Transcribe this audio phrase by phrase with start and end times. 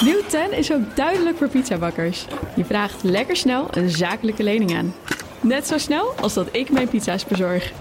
[0.00, 2.26] Nieuw 10 is ook duidelijk voor pizzabakkers.
[2.56, 4.94] Je vraagt lekker snel een zakelijke lening aan.
[5.40, 7.72] Net zo snel als dat ik mijn pizza's bezorg.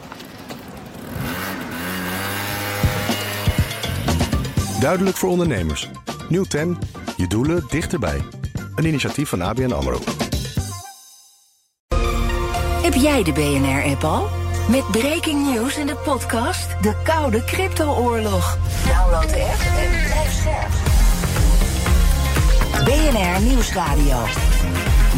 [4.79, 5.89] Duidelijk voor ondernemers.
[6.29, 6.77] Nieuw 10.
[7.17, 8.21] Je doelen dichterbij.
[8.75, 9.99] Een initiatief van ABN AMRO.
[12.81, 14.27] Heb jij de BNR-app al?
[14.69, 18.57] Met breaking news in de podcast De Koude Crypto-oorlog.
[18.85, 20.94] Download de app en blijf scherp.
[22.85, 24.17] BNR Nieuwsradio.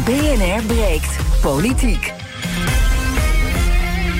[0.04, 2.12] BNR breekt politiek.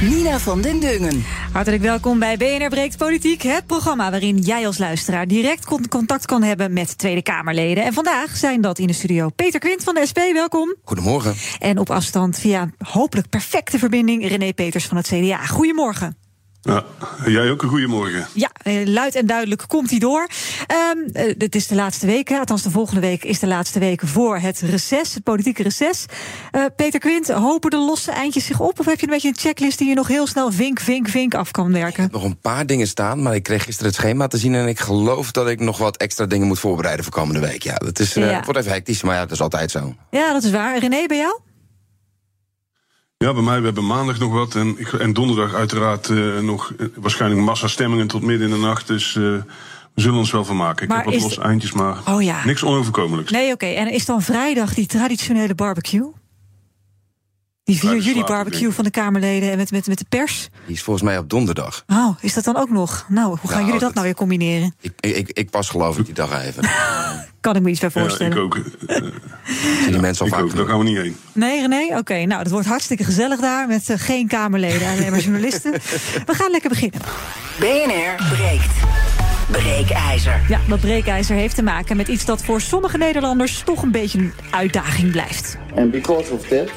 [0.03, 1.25] Nina van den Dungen.
[1.53, 6.43] Hartelijk welkom bij BNR Breekt Politiek, het programma waarin jij als luisteraar direct contact kan
[6.43, 7.85] hebben met Tweede Kamerleden.
[7.85, 10.75] En vandaag zijn dat in de studio Peter Quint van de SP, welkom.
[10.85, 11.35] Goedemorgen.
[11.59, 15.47] En op afstand via een hopelijk perfecte verbinding René Peters van het CDA.
[15.47, 16.28] Goedemorgen.
[16.61, 16.85] Ja,
[17.27, 18.27] jij ook een goedemorgen.
[18.35, 20.29] Ja, eh, luid en duidelijk komt hij door.
[20.95, 24.39] Um, het is de laatste week, althans de volgende week is de laatste week voor
[24.39, 26.05] het reces, het politieke reces.
[26.53, 28.81] Uh, Peter Quint, hopen de losse eindjes zich op?
[28.81, 31.35] Of heb je een beetje een checklist die je nog heel snel vink, vink, vink
[31.35, 31.89] af kan werken?
[31.89, 34.55] Ik heb nog een paar dingen staan, maar ik kreeg gisteren het schema te zien
[34.55, 37.63] en ik geloof dat ik nog wat extra dingen moet voorbereiden voor komende week.
[37.63, 38.43] Ja, dat is, uh, ja.
[38.45, 39.95] wordt even hectisch, maar ja, dat is altijd zo.
[40.11, 40.79] Ja, dat is waar.
[40.79, 41.41] René, bij jou?
[43.25, 44.55] Ja, bij mij, we hebben maandag nog wat.
[44.55, 48.87] En, en donderdag uiteraard uh, nog uh, waarschijnlijk massastemmingen tot midden in de nacht.
[48.87, 49.23] Dus uh,
[49.95, 50.83] we zullen ons wel vermaken.
[50.83, 52.45] Ik maar heb wat los eindjes, maar oh, ja.
[52.45, 53.31] niks onoverkomelijks.
[53.31, 53.53] Nee, oké.
[53.53, 53.75] Okay.
[53.75, 56.13] En is dan vrijdag die traditionele barbecue?
[57.65, 60.49] Die 4 juli barbecue van de Kamerleden en met, met, met de pers?
[60.67, 61.85] Die is volgens mij op donderdag.
[61.87, 63.07] Oh, is dat dan ook nog?
[63.09, 64.75] Nou, hoe gaan nou, jullie dat, dat, nou weer combineren?
[64.81, 66.63] Ik, ik, ik pas geloof ik die dag even.
[67.41, 68.37] kan ik me iets bij voorstellen.
[68.37, 68.59] Ja, ik ook.
[69.49, 71.17] Uh, die mensen al ik vaak ook, daar gaan we niet heen.
[71.33, 71.85] Nee, René?
[71.87, 73.69] Oké, okay, nou, dat wordt hartstikke gezellig daar...
[73.69, 75.73] met uh, geen Kamerleden, alleen maar journalisten.
[76.27, 77.01] we gaan lekker beginnen.
[77.59, 78.73] BNR breekt.
[79.51, 80.41] Breekijzer.
[80.49, 84.19] Ja, dat breekijzer heeft te maken met iets dat voor sommige Nederlanders toch een beetje
[84.19, 85.59] een uitdaging blijft.
[85.77, 86.71] And because of that,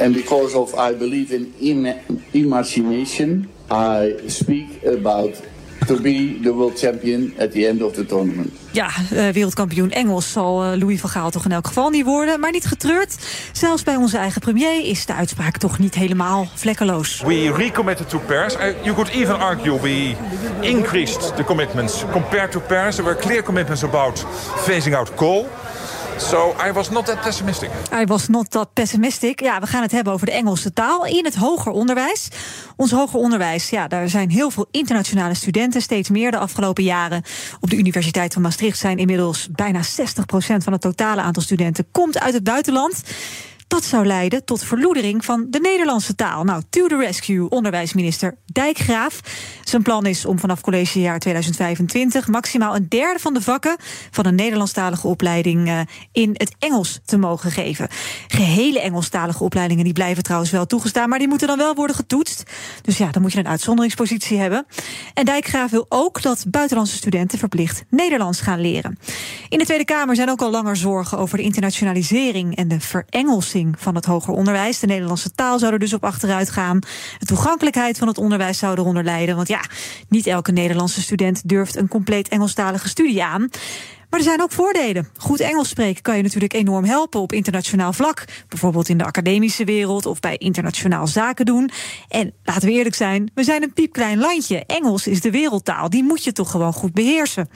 [0.00, 1.94] and because of I believe in ima
[2.30, 5.42] imagination, I speak about
[5.86, 8.52] to be the world champion at the end of the tournament.
[8.70, 12.40] Ja, uh, wereldkampioen Engels zal uh, Louis van Gaal toch in elk geval niet worden.
[12.40, 13.16] Maar niet getreurd.
[13.52, 17.22] Zelfs bij onze eigen premier is de uitspraak toch niet helemaal vlekkeloos.
[17.26, 18.54] We recommitted to Paris.
[18.54, 20.14] Uh, you could even argue we
[20.60, 22.94] increased the commitments compared to Paris.
[22.94, 24.26] There were clear commitments about
[24.56, 25.48] phasing out coal.
[26.16, 27.70] So I was not that pessimistic.
[27.92, 29.40] I was not that pessimistic.
[29.40, 32.28] Ja, we gaan het hebben over de Engelse taal in het hoger onderwijs.
[32.76, 37.22] Ons hoger onderwijs, ja, daar zijn heel veel internationale studenten, steeds meer de afgelopen jaren.
[37.60, 39.84] Op de Universiteit van Maastricht zijn inmiddels bijna 60%
[40.36, 43.02] van het totale aantal studenten komt uit het buitenland.
[43.66, 46.44] Dat zou leiden tot verloedering van de Nederlandse taal.
[46.44, 49.20] Nou, to the rescue, onderwijsminister Dijkgraaf.
[49.64, 53.76] Zijn plan is om vanaf collegejaar 2025 maximaal een derde van de vakken
[54.10, 55.80] van een Nederlandstalige opleiding uh,
[56.12, 57.88] in het Engels te mogen geven.
[58.28, 62.42] Gehele Engelstalige opleidingen die blijven trouwens wel toegestaan, maar die moeten dan wel worden getoetst.
[62.82, 64.66] Dus ja, dan moet je een uitzonderingspositie hebben.
[65.14, 68.98] En Dijkgraaf wil ook dat buitenlandse studenten verplicht Nederlands gaan leren.
[69.48, 73.61] In de Tweede Kamer zijn ook al langer zorgen over de internationalisering en de verengelsing
[73.78, 74.78] van het hoger onderwijs.
[74.78, 76.78] De Nederlandse taal zou er dus op achteruit gaan.
[77.18, 79.36] De toegankelijkheid van het onderwijs zou eronder lijden.
[79.36, 79.64] Want ja,
[80.08, 83.50] niet elke Nederlandse student durft een compleet Engelstalige studie aan.
[84.10, 85.08] Maar er zijn ook voordelen.
[85.16, 88.24] Goed Engels spreken kan je natuurlijk enorm helpen op internationaal vlak.
[88.48, 91.70] Bijvoorbeeld in de academische wereld of bij internationaal zaken doen.
[92.08, 94.64] En laten we eerlijk zijn, we zijn een piepklein landje.
[94.66, 97.48] Engels is de wereldtaal, die moet je toch gewoon goed beheersen.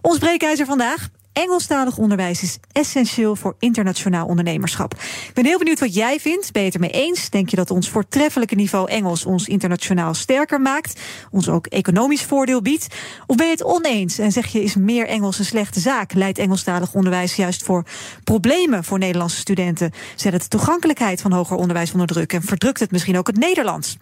[0.00, 1.08] Ons breekijzer vandaag.
[1.32, 4.94] Engelstalig onderwijs is essentieel voor internationaal ondernemerschap.
[5.28, 6.52] Ik ben heel benieuwd wat jij vindt.
[6.52, 7.30] Ben je het ermee eens?
[7.30, 11.00] Denk je dat ons voortreffelijke niveau Engels ons internationaal sterker maakt?
[11.30, 12.86] Ons ook economisch voordeel biedt?
[13.26, 16.12] Of ben je het oneens en zeg je is meer Engels een slechte zaak?
[16.12, 17.84] Leidt Engelstalig onderwijs juist voor
[18.24, 19.92] problemen voor Nederlandse studenten?
[20.16, 23.38] Zet het de toegankelijkheid van hoger onderwijs onder druk en verdrukt het misschien ook het
[23.38, 23.96] Nederlands?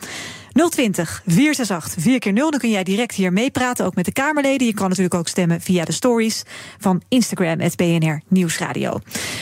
[0.52, 4.66] 020 468 4 keer 0 Dan kun jij direct hier meepraten, ook met de Kamerleden.
[4.66, 6.42] Je kan natuurlijk ook stemmen via de stories
[6.78, 9.00] van Instagram, het BNR Nieuwsradio.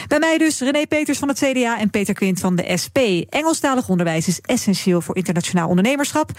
[0.08, 2.98] Bij mij dus René Peters van het CDA en Peter Quint van de SP.
[3.28, 6.30] Engelstalig onderwijs is essentieel voor internationaal ondernemerschap.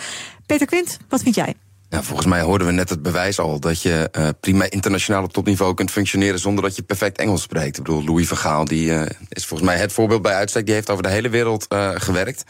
[0.46, 1.56] Peter Quint, wat vind jij?
[1.90, 5.34] Ja, volgens mij hoorden we net het bewijs al dat je uh, prima internationaal op
[5.34, 7.78] topniveau kunt functioneren zonder dat je perfect Engels spreekt.
[7.78, 10.66] Ik bedoel, Louis van Gaal die, uh, is volgens mij het voorbeeld bij uitstek.
[10.66, 12.44] Die heeft over de hele wereld uh, gewerkt.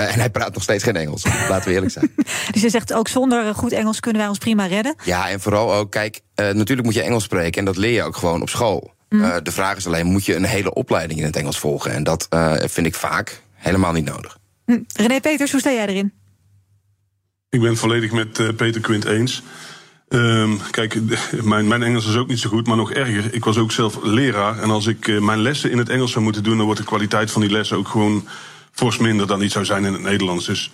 [0.00, 2.10] Uh, en hij praat nog steeds geen Engels, laten we eerlijk zijn.
[2.52, 4.94] dus je zegt ook zonder goed Engels kunnen wij ons prima redden?
[5.04, 8.02] Ja, en vooral ook, kijk, uh, natuurlijk moet je Engels spreken en dat leer je
[8.02, 8.92] ook gewoon op school.
[9.08, 9.20] Mm.
[9.20, 11.92] Uh, de vraag is alleen, moet je een hele opleiding in het Engels volgen?
[11.92, 12.26] En dat
[12.58, 14.38] vind ik vaak helemaal niet nodig.
[14.66, 14.86] Mm.
[14.94, 16.12] René Peters, hoe sta jij erin?
[17.48, 19.42] Ik ben volledig met Peter Quint eens.
[20.08, 20.98] Ehm, kijk,
[21.42, 23.34] mijn, mijn Engels is ook niet zo goed, maar nog erger.
[23.34, 24.58] Ik was ook zelf leraar.
[24.58, 26.86] En als ik eh, mijn lessen in het Engels zou moeten doen, dan wordt de
[26.86, 28.26] kwaliteit van die lessen ook gewoon
[28.74, 30.46] fors minder dan die zou zijn in het Nederlands.
[30.46, 30.70] Dus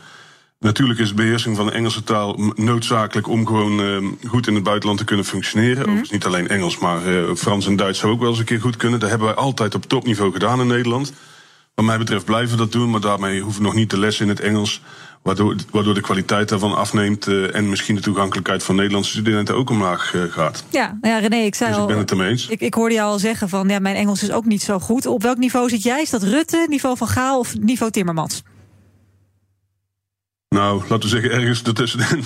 [0.58, 4.62] natuurlijk is de beheersing van de Engelse taal noodzakelijk om gewoon ehm, goed in het
[4.62, 5.76] buitenland te kunnen functioneren.
[5.76, 5.82] Mm.
[5.82, 8.61] Overigens niet alleen Engels, maar uh, Frans en Duits zou ook wel eens een keer
[8.61, 9.00] goed kunnen.
[9.00, 11.12] Dat hebben wij altijd op topniveau gedaan in Nederland.
[11.75, 14.25] Wat mij betreft blijven we dat doen, maar daarmee hoeven we nog niet de lessen
[14.25, 14.82] in het Engels
[15.22, 19.70] Waardoor, waardoor de kwaliteit daarvan afneemt uh, en misschien de toegankelijkheid van Nederlandse studenten ook
[19.70, 20.64] omlaag uh, gaat.
[20.69, 21.84] Ja, ja, René, ik zei dus al.
[21.84, 22.49] Ik ben het ermee eens.
[22.49, 25.06] Ik, ik hoorde jou al zeggen van ja, mijn Engels is ook niet zo goed.
[25.06, 26.02] Op welk niveau zit jij?
[26.02, 28.43] Is dat Rutte, niveau van Gaal of niveau Timmermans?
[30.56, 32.19] Nou, laten we zeggen ergens ertussenin.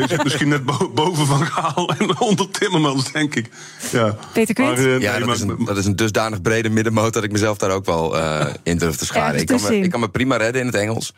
[0.00, 0.64] ik zit misschien net
[0.94, 3.50] boven Van Gaal en onder Timmermans, denk ik.
[3.92, 4.76] Ja, Peter Quint?
[4.76, 7.12] Maar, uh, ja, dat, is een, dat, is een, dusdanig brede middenmoot...
[7.12, 9.40] dat ik mezelf daar ook wel uh, in durf te scharen.
[9.40, 11.14] Ik kan, me, ik kan me prima redden in het Engels.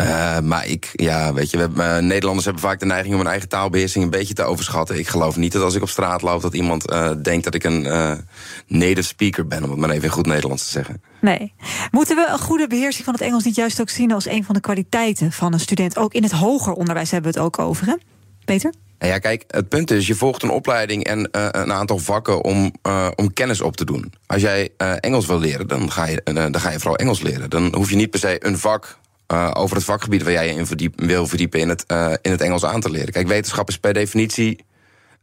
[0.00, 3.20] Uh, maar ik, ja, weet je, we hebben, uh, Nederlanders hebben vaak de neiging om
[3.20, 4.98] hun eigen taalbeheersing een beetje te overschatten.
[4.98, 7.64] Ik geloof niet dat als ik op straat loop dat iemand uh, denkt dat ik
[7.64, 7.82] een
[8.66, 11.02] native speaker ben, om het maar even in goed Nederlands te zeggen.
[11.20, 11.54] Nee.
[11.90, 14.54] Moeten we een goede beheersing van het Engels niet juist ook zien als een van
[14.54, 15.96] de kwaliteiten van een student?
[15.96, 17.94] Ook in het hoger onderwijs hebben we het ook over, hè?
[18.44, 18.72] Peter?
[18.98, 22.72] Ja, kijk, het punt is, je volgt een opleiding en uh, een aantal vakken om,
[22.86, 24.12] uh, om kennis op te doen.
[24.26, 27.50] Als jij uh, Engels wil leren, dan ga, je, dan ga je vooral Engels leren.
[27.50, 28.98] Dan hoef je niet per se een vak
[29.32, 32.30] uh, over het vakgebied waar jij je in verdiep, wil verdiepen in het, uh, in
[32.30, 33.12] het Engels aan te leren.
[33.12, 34.64] Kijk, wetenschap is per definitie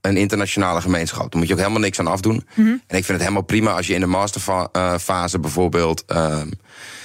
[0.01, 1.31] een internationale gemeenschap.
[1.31, 2.45] Daar moet je ook helemaal niks aan afdoen.
[2.55, 2.81] Mm -hmm.
[2.87, 6.41] En ik vind het helemaal prima als je in de masterfase bijvoorbeeld uh,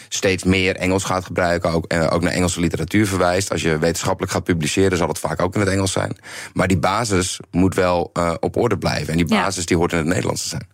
[0.08, 3.50] steeds meer Engels gaat gebruiken, ook, ook naar Engelse literatuur verwijst.
[3.50, 6.16] Als je wetenschappelijk gaat publiceren, zal het vaak ook in het Engels zijn.
[6.52, 9.08] Maar die basis moet wel op orde blijven.
[9.08, 9.66] En die basis ja.
[9.66, 10.68] die hoort in het Nederlands te zijn.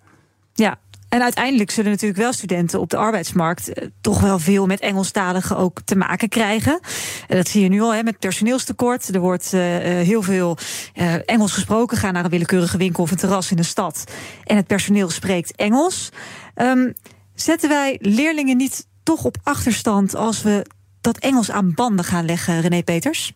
[0.54, 0.78] Ja,
[1.14, 5.56] en uiteindelijk zullen natuurlijk wel studenten op de arbeidsmarkt eh, toch wel veel met Engelstaligen
[5.56, 6.80] ook te maken krijgen.
[7.28, 9.14] En dat zie je nu al hè, met personeelstekort.
[9.14, 10.58] Er wordt uh, heel veel
[11.26, 11.96] Engels gesproken.
[11.96, 14.04] Ga naar een willekeurige winkel of een terras in een stad.
[14.44, 16.08] En het personeel spreekt Engels.
[16.56, 16.92] Um,
[17.34, 20.66] zetten wij leerlingen niet toch op achterstand als we
[21.00, 23.32] dat Engels aan banden gaan leggen, René Peters?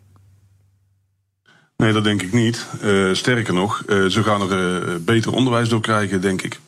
[1.76, 2.66] Nee, dat denk ik niet.
[3.12, 6.60] Sterker nog, ze gaan er beter onderwijs door krijgen, denk ik.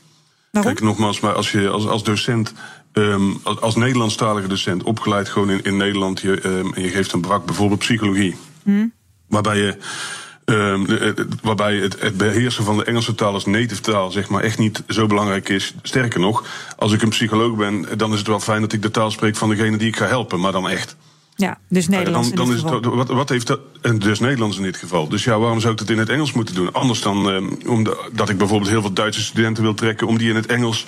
[0.51, 0.73] Waarom?
[0.73, 2.53] Kijk, nogmaals, maar als je als, als docent,
[2.93, 7.13] um, als, als Nederlandstalige docent, opgeleid gewoon in, in Nederland, je, um, en je geeft
[7.13, 8.93] een brak bijvoorbeeld psychologie, hmm.
[9.29, 9.77] waarbij je.
[10.45, 10.87] Um,
[11.43, 14.83] waarbij het, het, beheersen van de Engelse taal als native taal zeg maar echt niet
[14.89, 15.75] zo belangrijk is.
[15.83, 16.45] Sterker nog,
[16.77, 19.37] als ik een psycholoog ben, dan is het wel fijn dat ik de taal spreek
[19.37, 20.97] van degene die ik ga helpen, maar dan echt.
[21.41, 22.29] Ja, dus Nederlands.
[22.29, 23.61] Dan, dan is het, wat, wat, heeft dat.
[23.99, 25.09] Dus Nederlands in dit geval.
[25.09, 26.73] Dus ja, waarom zou ik dat in het Engels moeten doen?
[26.73, 30.37] Anders dan um, omdat ik bijvoorbeeld heel veel Duitse studenten wil trekken om die in
[30.37, 30.87] het Engels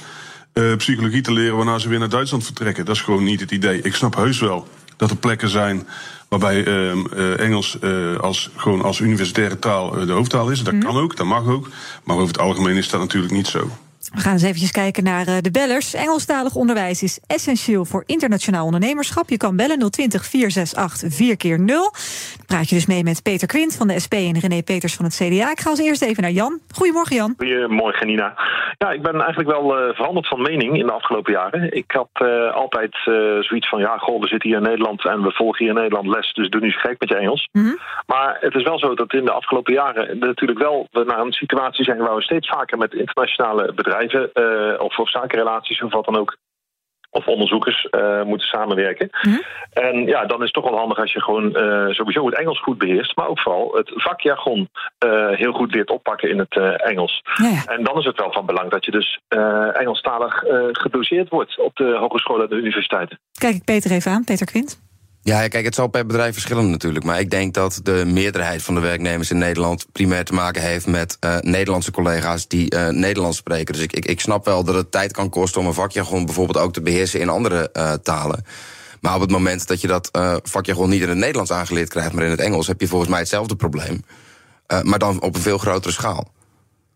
[0.54, 2.84] uh, psychologie te leren waarna ze weer naar Duitsland vertrekken.
[2.84, 3.82] Dat is gewoon niet het idee.
[3.82, 5.87] Ik snap heus wel dat er plekken zijn
[6.28, 10.62] waarbij uh, uh, Engels uh, als, gewoon als universitaire taal de hoofdtaal is.
[10.62, 10.82] Dat mm.
[10.82, 11.69] kan ook, dat mag ook.
[12.04, 13.70] Maar over het algemeen is dat natuurlijk niet zo.
[14.12, 15.94] We gaan eens eventjes kijken naar de bellers.
[15.94, 19.29] Engelstalig onderwijs is essentieel voor internationaal ondernemerschap.
[19.29, 23.49] Je kan bellen 020 468 4 keer 0 Dan praat je dus mee met Peter
[23.49, 25.50] Quint van de SP en René Peters van het CDA.
[25.50, 26.61] Ik ga als eerst even naar Jan.
[26.75, 27.35] Goedemorgen, Jan.
[27.37, 28.35] Goedemorgen, Nina.
[28.79, 31.76] Ja, ik ben eigenlijk wel uh, veranderd van mening in de afgelopen jaren.
[31.76, 35.23] Ik had uh, altijd uh, zoiets van, ja, goh, we zitten hier in Nederland en
[35.23, 37.49] we volgen hier in Nederland les, dus doe niet zo gek met je Engels.
[37.53, 37.79] Mm -hmm.
[38.06, 41.32] Maar het is wel zo dat in de afgelopen jaren natuurlijk wel we naar een
[41.32, 46.04] situatie zijn waar we steeds vaker met internationale bedrijven uh, of, of zakenrelaties of wat
[46.04, 46.37] dan ook.
[47.11, 49.09] Of onderzoekers uh, moeten samenwerken.
[49.11, 49.42] Mm -hmm.
[49.71, 52.61] En ja, dan is het toch wel handig als je gewoon uh, sowieso het Engels
[52.61, 53.16] goed beheerst.
[53.16, 54.68] Maar ook vooral het vakjargon
[55.04, 57.23] uh, heel goed leert oppakken in het Engels.
[57.35, 57.64] Ja, ja.
[57.66, 59.21] En dan is het wel van belang dat je dus
[59.73, 63.18] Engelstalig gedoseerd wordt op de hogescholen en de universiteiten.
[63.38, 64.91] Kijk ik Peter even aan, Peter Quint.
[65.25, 67.05] Ja, kijk, het zal per bedrijf verschillen natuurlijk.
[67.05, 70.87] Maar ik denk dat de meerderheid van de werknemers in Nederland primair te maken heeft
[70.87, 73.75] met uh, Nederlandse collega's die uh, Nederlands spreken.
[73.75, 76.59] Dus ik, ik, ik snap wel dat het tijd kan kosten om een vakjargon bijvoorbeeld
[76.59, 78.45] ook te beheersen in andere uh, talen.
[79.00, 80.09] Maar op het moment dat je dat
[80.43, 83.19] vakjargon niet in het Nederlands aangeleerd krijgt, maar in het Engels, heb je volgens mij
[83.19, 84.05] hetzelfde probleem.
[84.83, 86.33] maar dan op een veel grotere schaal.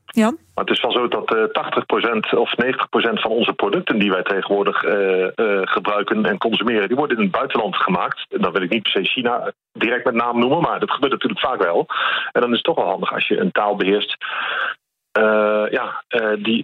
[0.05, 0.39] Jan?
[0.57, 4.23] Maar het is wel zo dat uh, 80% of 90% van onze producten die wij
[4.23, 8.27] tegenwoordig uh, uh, gebruiken en consumeren, die worden in het buitenland gemaakt.
[8.29, 11.13] En dan wil ik niet per se China direct met naam noemen, maar dat gebeurt
[11.13, 11.87] natuurlijk vaak wel.
[12.33, 14.17] En dan is het toch wel handig als je een taal beheerst.
[15.71, 16.05] Ja,
[16.39, 16.63] die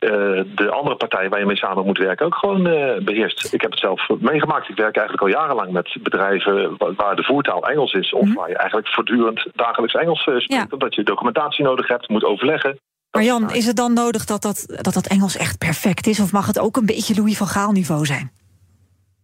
[0.55, 2.63] de andere partij waar je mee samen moet werken ook gewoon
[3.05, 3.53] beheerst.
[3.53, 4.69] Ik heb het zelf meegemaakt.
[4.69, 8.13] Ik werk eigenlijk al jarenlang met bedrijven waar de voertaal Engels is.
[8.13, 8.35] Of -hmm.
[8.35, 10.53] waar je eigenlijk voortdurend dagelijks Engels spreekt.
[10.53, 10.67] Ja.
[10.71, 12.79] Omdat je documentatie nodig hebt, moet overleggen.
[13.13, 16.21] Maar Jan, is het dan nodig dat dat, dat dat Engels echt perfect is?
[16.21, 18.31] Of mag het ook een beetje Louis van Gaal niveau zijn?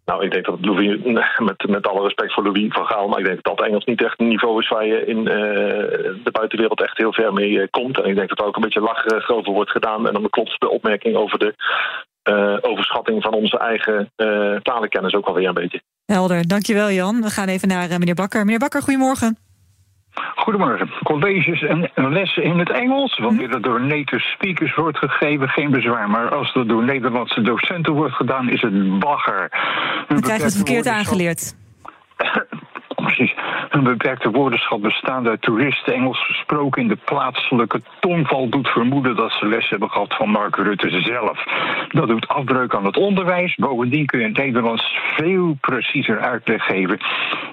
[0.05, 0.99] Nou, ik denk dat Louis,
[1.49, 4.05] met, met alle respect voor Louis van Gaal, maar ik denk dat dat Engels niet
[4.05, 8.01] echt een niveau is waar je in de buitenwereld echt heel ver mee komt.
[8.01, 10.07] En ik denk dat er ook een beetje lacherig over wordt gedaan.
[10.07, 11.55] En dan klopt de opmerking over de
[12.61, 14.11] overschatting van onze eigen
[14.63, 15.83] talenkennis ook alweer een beetje.
[16.05, 17.23] Helder, dankjewel Jan.
[17.23, 18.45] We gaan even naar meneer Bakker.
[18.45, 19.48] Meneer Bakker, goedemorgen.
[20.35, 20.91] Goedemorgen.
[21.03, 23.19] Colleges en lessen in het Engels.
[23.19, 26.11] Wanneer dat door native speakers wordt gegeven, geen bezwaar.
[26.11, 29.49] Maar als dat door Nederlandse docenten wordt gedaan, is het bagger.
[30.09, 31.57] Dan krijg je het verkeerd aangeleerd.
[33.03, 33.35] Precies.
[33.69, 39.33] Een beperkte woordenschap bestaande uit toeristen Engels gesproken in de plaatselijke tongval doet vermoeden dat
[39.33, 41.45] ze les hebben gehad van Mark Rutte zelf.
[41.89, 43.55] Dat doet afbreuk aan het onderwijs.
[43.55, 46.99] Bovendien kun je het Nederlands veel preciezer uitleg geven.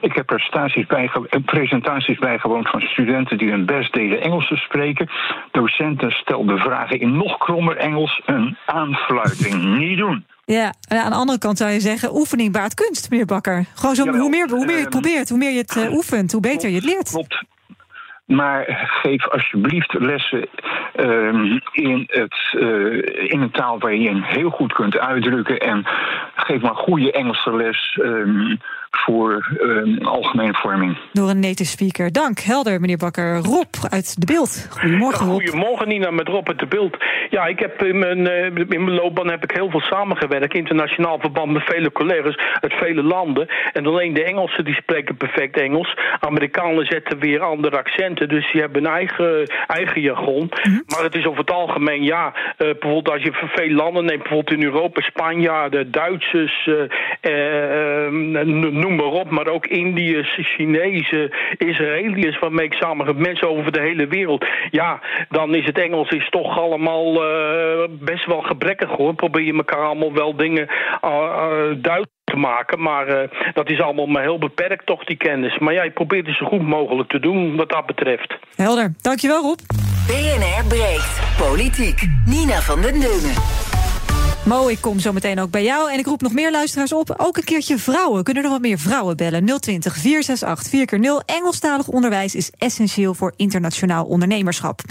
[0.01, 5.09] Ik heb eh, presentaties bijgewoond van studenten die hun best deden Engels te spreken.
[5.51, 8.21] Docenten stelden vragen in nog krommer Engels.
[8.25, 10.25] Een aanfluiting niet doen.
[10.45, 13.65] Ja, aan de andere kant zou je zeggen: oefening baart kunst, meneer Bakker.
[13.73, 15.93] Gewoon zo, hoe, meer, hoe meer je het ehm, probeert, hoe meer je het uh,
[15.93, 17.09] oefent, hoe beter je het leert.
[17.09, 17.45] Klopt.
[18.25, 20.47] Maar geef alsjeblieft lessen
[20.99, 25.59] um, in, het, uh, in een taal waar je je heel goed kunt uitdrukken.
[25.59, 25.83] En
[26.35, 27.99] geef maar goede Engelse les.
[28.01, 28.59] Um,
[28.97, 30.97] voor uh, algemene vorming.
[31.11, 32.11] Door een native speaker.
[32.11, 33.37] Dank, helder, meneer Bakker.
[33.37, 34.67] Rob uit De Beeld.
[34.69, 35.41] Goedemorgen, Rob.
[35.41, 36.97] Goedemorgen, Nina, met Rob uit De Beeld.
[37.29, 40.53] Ja, ik heb in mijn, uh, in mijn loopbaan heb ik heel veel samengewerkt.
[40.53, 43.47] Internationaal verband met vele collega's uit vele landen.
[43.73, 45.97] En alleen de Engelsen die spreken perfect Engels.
[46.19, 47.77] Amerikanen zetten weer andere
[48.15, 50.51] Dus die hebben een eigen, eigen jargon.
[50.63, 50.79] Mhm.
[50.87, 54.57] Maar het is over het algemeen, ja, uh, bijvoorbeeld als je veel landen neemt, bijvoorbeeld
[54.57, 56.69] in Europa, Spanjaarden, Duitsers,
[58.71, 64.07] noem maar op, maar ook Indiërs, Chinezen, Israëliërs, waarmee ik samen mensen over de hele
[64.07, 64.45] wereld.
[64.71, 67.13] Ja, dan is het Engels is toch allemaal
[67.89, 69.13] best wel gebrekkig hoor.
[69.13, 70.67] Probeer je elkaar allemaal wel dingen
[71.81, 72.81] duidelijk te maken.
[72.81, 75.57] Maar uh, dat is allemaal maar heel beperkt toch, die kennis.
[75.59, 78.37] Maar ja, je probeert het zo goed mogelijk te doen wat dat betreft.
[78.55, 78.93] Helder.
[79.01, 79.59] Dankjewel Rob.
[80.07, 81.21] BNR breekt.
[81.37, 82.07] Politiek.
[82.25, 83.74] Nina van den Dungen.
[84.45, 85.91] Mo, ik kom zo meteen ook bij jou.
[85.91, 87.13] En ik roep nog meer luisteraars op.
[87.17, 88.23] Ook een keertje vrouwen.
[88.23, 89.59] Kunnen er wat meer vrouwen bellen?
[89.59, 91.25] 020 468 4x0.
[91.25, 94.81] Engelstalig onderwijs is essentieel voor internationaal ondernemerschap.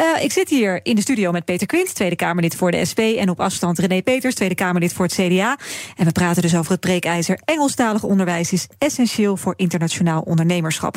[0.00, 2.98] Uh, ik zit hier in de studio met Peter Quint, Tweede Kamerlid voor de SP.
[2.98, 5.58] En op afstand René Peters, Tweede Kamerlid voor het CDA.
[5.96, 7.40] En we praten dus over het breekijzer.
[7.44, 10.96] Engelstalig onderwijs is essentieel voor internationaal ondernemerschap.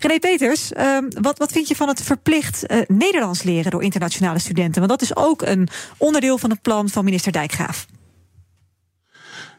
[0.00, 4.38] René Peters, uh, wat, wat vind je van het verplicht uh, Nederlands leren door internationale
[4.38, 4.86] studenten?
[4.86, 7.86] Want dat is ook een onderdeel van het plan van minister Dijk.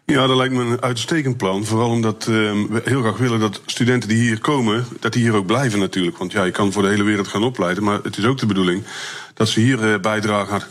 [0.06, 1.66] Ja, dat lijkt me een uitstekend plan.
[1.66, 5.34] Vooral omdat uh, we heel graag willen dat studenten die hier komen, dat die hier
[5.34, 6.18] ook blijven natuurlijk.
[6.18, 8.46] Want ja, je kan voor de hele wereld gaan opleiden, maar het is ook de
[8.46, 8.84] bedoeling
[9.34, 10.62] dat ze hier uh, bijdragen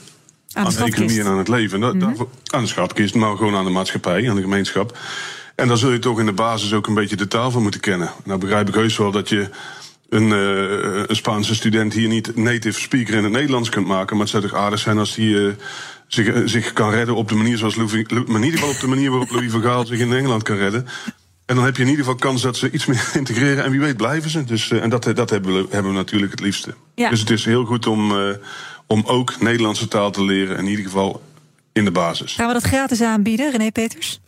[0.53, 1.81] aan, aan, de economie en aan het leven.
[1.81, 2.29] Dat, mm -hmm.
[2.47, 4.99] aan de schatkist, maar gewoon aan de maatschappij, aan de gemeenschap.
[5.55, 7.81] En daar zul je toch in de basis ook een beetje de taal van moeten
[7.81, 8.11] kennen.
[8.25, 9.49] Nou begrijp ik heus wel dat je
[10.09, 14.17] een, uh, een Spaanse student hier niet native speaker in het Nederlands kunt maken.
[14.17, 15.53] Maar het zou toch aardig zijn als die uh,
[16.07, 18.87] zich, eh, zich kan redden op de manier zoals Louis, in ieder geval op de
[18.87, 20.87] manier waarop Louis van Gaal zich in Engeland kan redden.
[21.47, 23.65] En dan heb je in ieder geval kans dat ze iets meer integreren.
[23.65, 24.45] En wie weet blijven ze.
[24.45, 26.75] Dus, uh, en dat, dat hebben, we, hebben we natuurlijk het liefste.
[26.95, 27.11] Ja.
[27.11, 28.35] Dus het is heel goed om, uh,
[28.87, 30.59] om ook Nederlandse taal te leren.
[30.59, 31.23] In ieder geval
[31.73, 32.35] in de basis.
[32.35, 34.21] Gaan we dat gratis aanbieden, René Peters?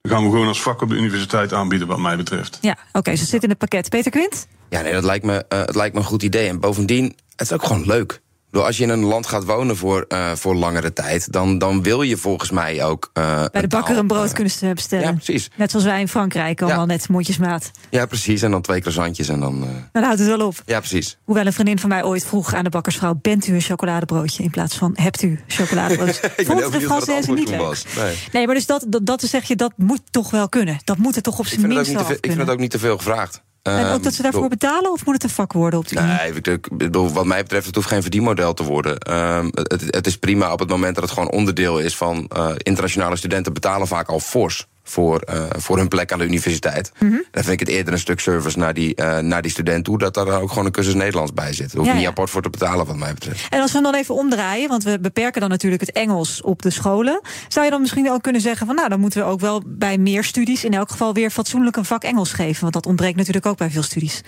[0.00, 2.58] Dat gaan we gewoon als vak op de universiteit aanbieden, wat mij betreft.
[2.60, 3.88] Ja, oké, okay, ze zit in het pakket.
[3.88, 4.46] Peter Quint?
[4.68, 6.48] Ja, nee, dat lijkt me, uh, het lijkt me een goed idee.
[6.48, 7.04] En bovendien,
[7.36, 8.20] het is ook gewoon leuk
[8.52, 12.02] als je in een land gaat wonen voor, uh, voor langere tijd, dan, dan wil
[12.02, 13.10] je volgens mij ook.
[13.14, 15.06] Uh, Bij de bakker een brood kunnen bestellen.
[15.06, 15.50] Ja, precies.
[15.56, 16.86] Net zoals wij in Frankrijk, allemaal ja.
[16.86, 17.70] net mondjesmaat.
[17.90, 18.42] Ja, precies.
[18.42, 19.62] En dan twee croissantjes en dan.
[19.62, 19.68] Uh...
[19.92, 20.62] Dan houdt het wel op.
[20.66, 21.18] Ja, precies.
[21.24, 24.42] Hoewel een vriendin van mij ooit vroeg aan de bakkersvrouw: Bent u een chocoladebroodje?
[24.42, 26.32] In plaats van hebt u chocoladebroodje?
[26.36, 27.84] Ik ben heel benieuwd wat het niet was.
[27.96, 28.16] Nee.
[28.32, 30.78] nee, maar dus dat, dat, dat zeg je, dat moet toch wel kunnen.
[30.84, 33.42] Dat moet er toch op zijn minst Ik vind het ook niet te veel gevraagd.
[33.62, 37.12] En ook dat ze daarvoor betalen of moet het een vak worden op de Nee,
[37.12, 38.96] wat mij betreft, het hoeft geen verdienmodel te worden.
[39.10, 42.50] Uh, het, het, is prima op het moment dat het gewoon onderdeel is van uh,
[42.56, 46.92] internationale studenten betalen vaak al fors voor, uh, voor hun plek aan de universiteit.
[46.98, 47.24] Mm -hmm.
[47.30, 49.98] Dan vind ik het eerder een stuk service naar die, uh, naar die student toe...
[49.98, 51.66] dat daar ook gewoon een cursus Nederlands bij zit.
[51.66, 53.46] Daar hoef je ja, niet apart voor te betalen, wat mij betreft.
[53.50, 56.62] En als we hem dan even omdraaien, want we beperken dan natuurlijk het Engels op
[56.62, 57.20] de scholen...
[57.48, 58.74] zou je dan misschien ook kunnen zeggen van...
[58.74, 61.84] nou, dan moeten we ook wel bij meer studies in elk geval weer fatsoenlijk een
[61.84, 62.60] vak Engels geven...
[62.60, 64.22] want dat ontbreekt natuurlijk ook bij veel studies.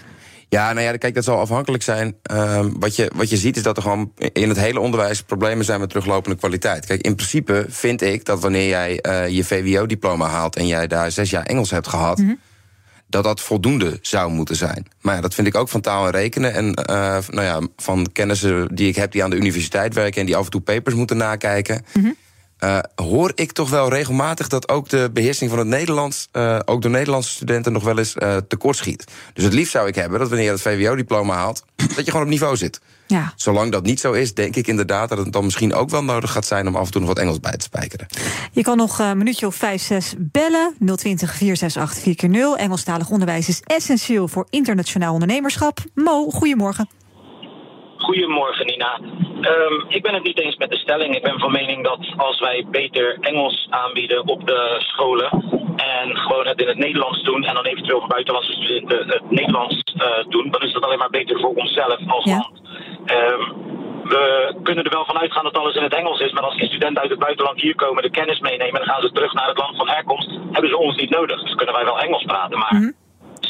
[0.53, 2.15] Ja, nou ja, kijk, dat zal afhankelijk zijn.
[2.33, 5.65] Uh, wat, je, wat je ziet is dat er gewoon in het hele onderwijs problemen
[5.65, 6.87] zijn met teruglopende kwaliteit.
[6.87, 11.11] Kijk, in principe vind ik dat wanneer jij uh, je VWO-diploma haalt en jij daar
[11.11, 12.19] zes jaar Engels hebt gehad.
[12.19, 12.39] Mm -hmm.
[13.07, 14.87] Dat dat voldoende zou moeten zijn.
[15.01, 16.55] Maar ja, dat vind ik ook van taal en rekenen.
[16.55, 20.27] En uh, nou ja, van kennissen die ik heb die aan de universiteit werken en
[20.27, 21.85] die af en toe papers moeten nakijken.
[21.93, 22.17] Mm -hmm.
[22.65, 26.83] Uh, hoor ik toch wel regelmatig dat ook de beheersing van het Nederlands, uh, ook
[26.83, 29.05] door Nederlandse studenten, nog wel eens uh, tekortschiet.
[29.33, 31.65] Dus het liefst zou ik hebben dat wanneer je het VWO-diploma haalt,
[31.97, 32.81] dat je gewoon op niveau zit.
[33.07, 33.33] Ja.
[33.37, 36.33] Zolang dat niet zo is, denk ik inderdaad dat het dan misschien ook wel nodig
[36.33, 38.07] gaat zijn om af en toe nog wat Engels bij te spijkeren.
[38.53, 40.75] Je kan nog een minuutje of 5, 6 bellen.
[40.97, 45.79] 020 468 4 0 Engelstalig onderwijs is essentieel voor internationaal ondernemerschap.
[45.95, 46.89] Mo, goedemorgen.
[48.03, 48.99] Goedemorgen, Nina.
[49.41, 51.17] Um, ik ben het niet eens met de stelling.
[51.17, 55.31] Ik ben van mening dat als wij beter Engels aanbieden op de scholen
[55.77, 59.95] en gewoon het in het Nederlands doen en dan eventueel voor buitenlandse studenten het Nederlands
[59.97, 62.39] uh, doen, dan is dat alleen maar beter voor onszelf als ja.
[62.39, 62.61] land.
[63.11, 63.71] Um,
[64.05, 66.67] we kunnen er wel van uitgaan dat alles in het Engels is, maar als die
[66.67, 69.49] studenten uit het buitenland hier komen, de kennis meenemen en dan gaan ze terug naar
[69.49, 71.43] het land van herkomst, hebben ze ons niet nodig.
[71.43, 72.75] Dus kunnen wij wel Engels praten, maar.
[72.75, 72.91] Mhm.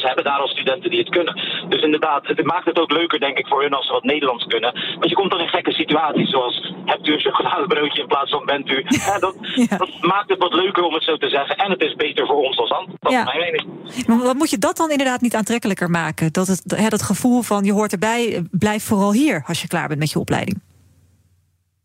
[0.03, 1.33] Ze hebben daar al studenten die het kunnen.
[1.69, 4.45] Dus inderdaad, het maakt het ook leuker, denk ik, voor hun als ze wat Nederlands
[4.45, 4.71] kunnen.
[4.99, 8.45] Want je komt dan in gekke situaties, zoals hebt u een chocoladebroodje in plaats van
[8.45, 8.85] bent u.
[9.07, 9.35] Ja, dat,
[9.77, 11.55] dat, maakt het wat leuker om het zo te zeggen.
[11.57, 12.87] En het is beter voor ons als land.
[12.99, 13.19] Dat Ja.
[13.19, 13.65] is mijn mening.
[14.07, 16.31] Maar wat moet je dat dan inderdaad niet aantrekkelijker maken?
[16.33, 19.67] Dat het hè, dat gevoel van je hoort erbij, eh, blijf vooral hier als je
[19.67, 20.61] klaar bent met je opleiding.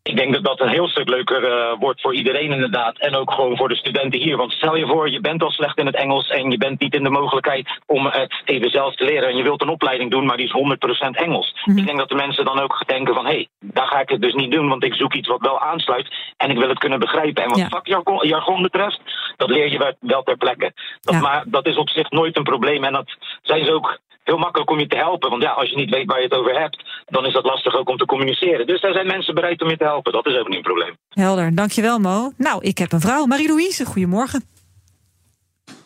[0.09, 2.99] Ik denk dat dat een heel stuk leuker eh, wordt voor iedereen inderdaad.
[2.99, 4.37] En ook gewoon voor de studenten hier.
[4.37, 6.95] Want stel je voor, je bent al slecht in het Engels en je bent niet
[6.95, 9.29] in de mogelijkheid om het even zelf te leren.
[9.29, 11.55] En je wilt een opleiding doen, maar die is 100% Engels.
[11.65, 14.23] Ik denk dat de mensen dan ook denken van, hé, hey, daar ga ik het
[14.23, 14.69] dus niet doen.
[14.69, 17.43] Want ik zoek iets wat wel aansluit en ik wil het kunnen begrijpen.
[17.43, 17.69] En wat Ja.
[17.69, 19.01] vakjargon jargon betreft,
[19.37, 20.73] dat leer je wel- wel ter plekke.
[21.01, 21.21] Dat, Ja.
[21.21, 22.85] Maar dat is op zich nooit een probleem.
[22.85, 23.99] En dat zijn ze ook
[24.29, 25.31] heel makkelijk om je te helpen.
[25.31, 27.75] Want ja, als je niet weet waar je het over hebt, dan is dat lastig
[27.75, 28.67] ook om te communiceren.
[28.67, 30.13] Dus daar zijn mensen bereid om je te helpen.
[30.13, 30.97] Dat is ook niet een probleem.
[31.09, 32.33] Helder, dankjewel Mo.
[32.37, 34.58] Nou, ik heb een vrouw, Marie-Louise, goedemorgen.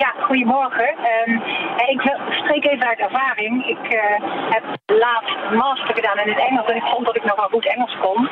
[0.05, 0.89] Ja, goedemorgen.
[0.89, 1.33] Ehm,
[1.77, 2.01] eh, ik
[2.41, 3.67] spreek even uit ervaring.
[3.67, 4.21] Ik eh,
[4.55, 7.97] heb laatst master gedaan in het Engels en ik vond dat ik nogal goed Engels
[8.01, 8.29] kon.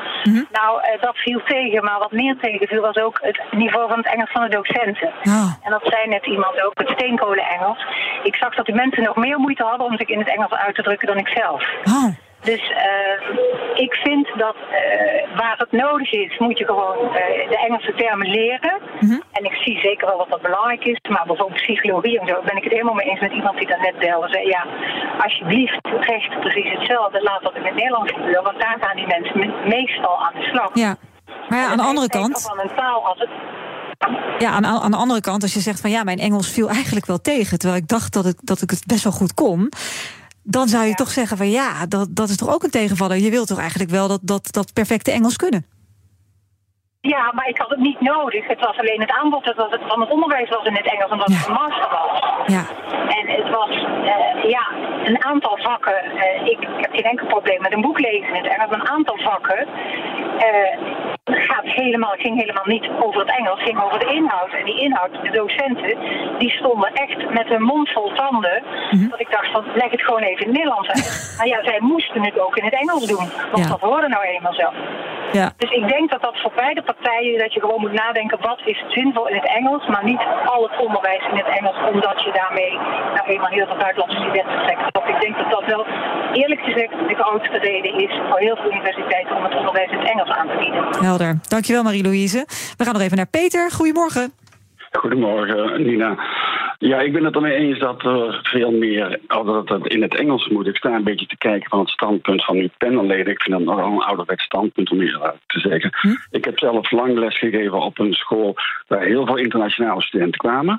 [0.59, 4.13] Nou, eh, dat viel tegen, maar wat meer tegenviel was ook het niveau van het
[4.15, 5.13] Engels van de docenten.
[5.23, 5.51] Oh.
[5.65, 7.87] En dat zei net iemand ook, het steenkolen-Engels.
[8.23, 10.75] Ik zag dat die mensen nog meer moeite hadden om zich in het Engels uit
[10.75, 11.63] te drukken dan ik zelf.
[11.85, 12.11] Oh.
[12.43, 17.59] Dus eh, ik vind dat eh, waar het nodig is, moet je gewoon eh, de
[17.67, 18.79] Engelse termen leren.
[19.33, 20.99] En ik zie zeker wel dat dat belangrijk is.
[21.09, 23.81] Maar bijvoorbeeld psychologie en zo ben ik het helemaal mee eens met iemand die dat
[23.81, 24.29] net belde.
[24.29, 24.67] Zei, ja,
[25.19, 27.23] alsjeblieft, recht precies hetzelfde.
[27.23, 28.43] Laat dat in het Nederlands gebeuren.
[28.43, 30.71] Want daar gaan die mensen me- meestal aan de slag.
[30.75, 30.97] Ja,
[31.49, 33.29] maar ja, aan de andere kant, Van een taal als het
[34.39, 37.07] ja, aan, aan de andere kant, als je zegt van ja, mijn Engels viel eigenlijk
[37.07, 39.69] wel tegen, terwijl ik dacht dat ik, dat ik het best wel goed kon.
[40.51, 43.17] Dan zou je toch zeggen van ja, dat, dat is toch ook een tegenvaller.
[43.17, 45.67] Je wilt toch eigenlijk wel dat, dat, dat perfecte Engels kunnen.
[47.01, 48.47] Ja, maar ik had het niet nodig.
[48.47, 51.11] Het was alleen het aanbod het was het, van het onderwijs was in het Engels,
[51.11, 52.13] omdat het een master was.
[52.47, 52.65] Ja.
[53.19, 53.71] En het was,
[54.13, 54.67] eh, ja,
[55.05, 56.03] een aantal vakken.
[56.03, 58.73] eh, ik, heb geen enkel probleem met een boek lezen in het Engels.
[58.73, 59.67] Een aantal vakken
[60.39, 60.77] eh,
[61.37, 64.53] gaat helemaal, ging helemaal niet over het Engels, ging over de inhoud.
[64.53, 65.97] En die inhoud, de docenten,
[66.39, 68.63] die stonden echt met hun mond vol tanden.
[69.11, 71.07] Dat ik dacht van, leg het gewoon even in het Nederlands uit.
[71.39, 73.29] maar ja, zij moesten het ook in het Engels doen.
[73.53, 73.71] Want Ja.
[73.71, 74.69] dat hoorde nou eenmaal zo.
[75.33, 75.53] Ja.
[75.57, 78.85] Dus ik denk dat dat voor beide partijen, dat je gewoon moet nadenken wat is
[78.89, 82.73] zinvol in het Engels, maar niet al het onderwijs in het Engels, omdat je daarmee
[83.15, 84.83] nou eenmaal heel veel buitenlandse studenten trekt.
[84.93, 85.87] Want ik denk dat dat wel,
[86.33, 90.11] eerlijk gezegd, de grootste reden is voor heel veel universiteiten om het onderwijs in het
[90.11, 90.85] Engels aan te bieden.
[91.21, 91.41] Helder.
[91.49, 92.45] Dankjewel Marie-Louise.
[92.77, 93.71] We gaan nog even naar Peter.
[93.71, 94.33] Goedemorgen.
[94.93, 96.19] Goedemorgen, Nina.
[96.79, 100.49] Ja, ik ben het ermee eens dat er veel meer, dat het in het Engels
[100.49, 100.67] moet.
[100.67, 103.33] Ik sta een beetje te kijken van het standpunt van uw panelleden.
[103.33, 105.91] Ik vind dat nogal een ouderwets standpunt om hier te zeggen.
[106.31, 108.57] Ik heb zelf lang les gegeven op een school
[108.87, 110.79] waar heel veel internationale studenten kwamen.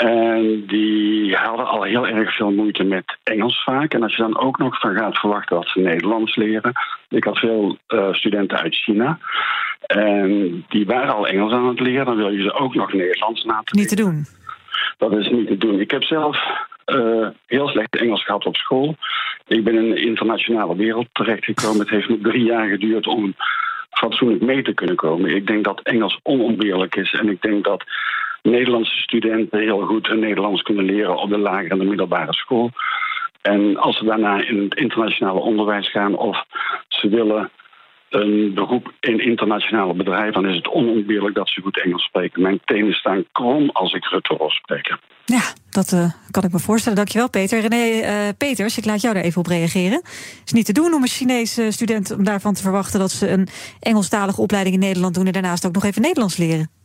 [0.00, 3.94] En die hadden al heel erg veel moeite met Engels vaak.
[3.94, 6.72] En als je dan ook nog van gaat verwachten dat ze Nederlands leren.
[7.08, 9.18] Ik had veel eh, studenten uit China.
[9.80, 12.06] En die waren al Engels aan het leren.
[12.06, 14.26] Dan wil je ze ook nog Nederlands laten Niet te doen.
[14.98, 15.80] dat is niet te doen.
[15.80, 16.36] Ik heb zelf
[16.84, 18.96] eh, heel slecht Engels gehad op school.
[19.46, 21.80] Ik ben in de internationale wereld terechtgekomen.
[21.80, 23.34] Het heeft me drie jaar geduurd om
[23.90, 25.34] fatsoenlijk mee te kunnen komen.
[25.34, 27.12] Ik denk dat Engels onontbeerlijk is.
[27.12, 27.84] En ik denk dat
[28.42, 32.70] Nederlandse studenten heel goed hun Nederlands kunnen leren op de lagere en de middelbare school.
[33.42, 36.44] En als ze daarna in het internationale onderwijs gaan of
[36.88, 37.50] ze willen
[38.10, 42.42] een beroep in internationale bedrijven, dan is het onontbeerlijk dat ze goed Engels spreken.
[42.42, 44.98] Mijn tenen staan krom als ik Rutte hoor spreken.
[45.24, 46.96] Ja, dat eh, kan ik me voorstellen.
[46.96, 47.60] Dankjewel, Peter.
[47.60, 50.02] René eh, Peters, ik laat jou daar even op reageren.
[50.44, 53.48] is niet te doen om een Chinese student om daarvan te verwachten dat ze een
[53.80, 56.79] Engelstalige opleiding in Nederland doen en daarnaast ook nog even Nederlands leren.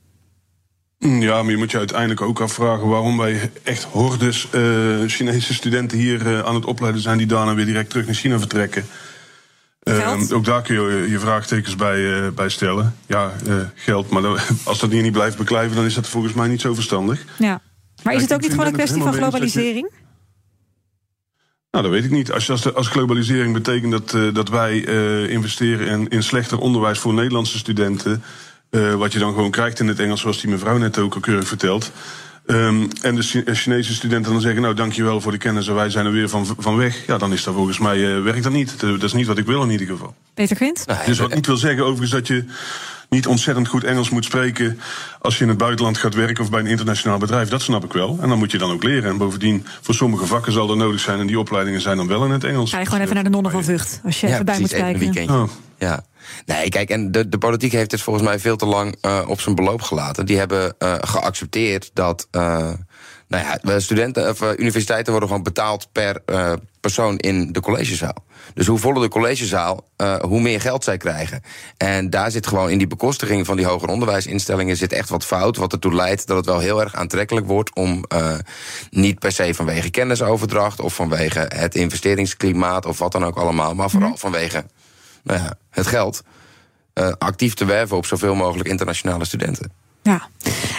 [1.05, 4.61] Ja, maar je moet je uiteindelijk ook afvragen waarom wij echt hordes eh,
[5.07, 8.39] Chinese studenten hier eh, aan het opleiden zijn die daarna weer direct terug naar China
[8.39, 8.85] vertrekken.
[9.83, 12.95] Ehm, ook daar kun je je vraagtekens bij, eh, bij stellen.
[13.05, 13.33] Ja,
[13.75, 14.23] geld, maar
[14.63, 17.25] als dat hier niet blijft beklijven, dan is dat volgens mij niet zo verstandig.
[17.37, 17.61] Ja.
[18.03, 19.89] Maar is het ook niet gewoon een kwestie van je- globalisering?
[21.71, 22.31] Nou, dat weet ik niet.
[22.31, 24.79] Als, als, globalisering betekent dat, dat wij
[25.27, 28.23] investeren in, in slechter onderwijs voor Nederlandse studenten.
[28.75, 31.19] Eh, wat je dan gewoon krijgt in het Engels, zoals die mevrouw net ook al
[31.19, 31.91] keurig vertelt.
[32.45, 35.89] ehm, en de eh, Chinese studenten dan zeggen: Nou, dankjewel voor de kennis en wij
[35.89, 37.05] zijn er weer van, van weg.
[37.07, 38.79] Ja, dan is dat volgens mij eh, werkt dat niet.
[38.79, 40.15] Dat is niet wat ik wil in ieder geval.
[40.33, 40.85] Peter Quint?
[41.05, 42.43] Dus wat niet wil zeggen overigens dat je
[43.09, 44.79] niet ontzettend goed Engels moet spreken
[45.21, 47.49] als je in het buitenland gaat werken of bij een internationaal bedrijf.
[47.49, 48.17] Dat snap ik wel.
[48.21, 49.09] En dan moet je dan ook leren.
[49.09, 52.25] En bovendien, voor sommige vakken zal dat nodig zijn en die opleidingen zijn dan wel
[52.25, 52.69] in het Engels.
[52.71, 54.85] Ga je gewoon even naar de nonnen van Vught, als je even bij moet precies,
[54.87, 55.19] even kijken.
[55.23, 55.55] een weekendje.
[55.77, 56.03] Ja.
[56.45, 59.41] Nee, kijk, en de, de politiek heeft het volgens mij veel te lang eh, op
[59.41, 60.25] zijn beloop gelaten.
[60.25, 62.27] Die hebben eh, geaccepteerd dat.
[62.31, 62.69] eh,
[63.35, 68.25] nou ja, studenten, of, eh, universiteiten worden gewoon betaald per eh, persoon in de collegezaal.
[68.53, 71.43] Dus hoe voller de collegezaal, eh, hoe meer geld zij krijgen.
[71.77, 75.57] En daar zit gewoon in die bekostiging van die hoger onderwijsinstellingen zit echt wat fout.
[75.57, 78.05] Wat ertoe leidt dat het wel heel erg aantrekkelijk wordt om
[78.89, 83.89] niet per se vanwege kennisoverdracht of vanwege het investeringsklimaat of wat dan ook allemaal, maar
[83.89, 84.65] vooral vanwege
[85.23, 86.21] nou ja, het geld.
[87.17, 89.84] actief te werven op zoveel mogelijk internationale studenten.
[90.11, 90.21] Ja.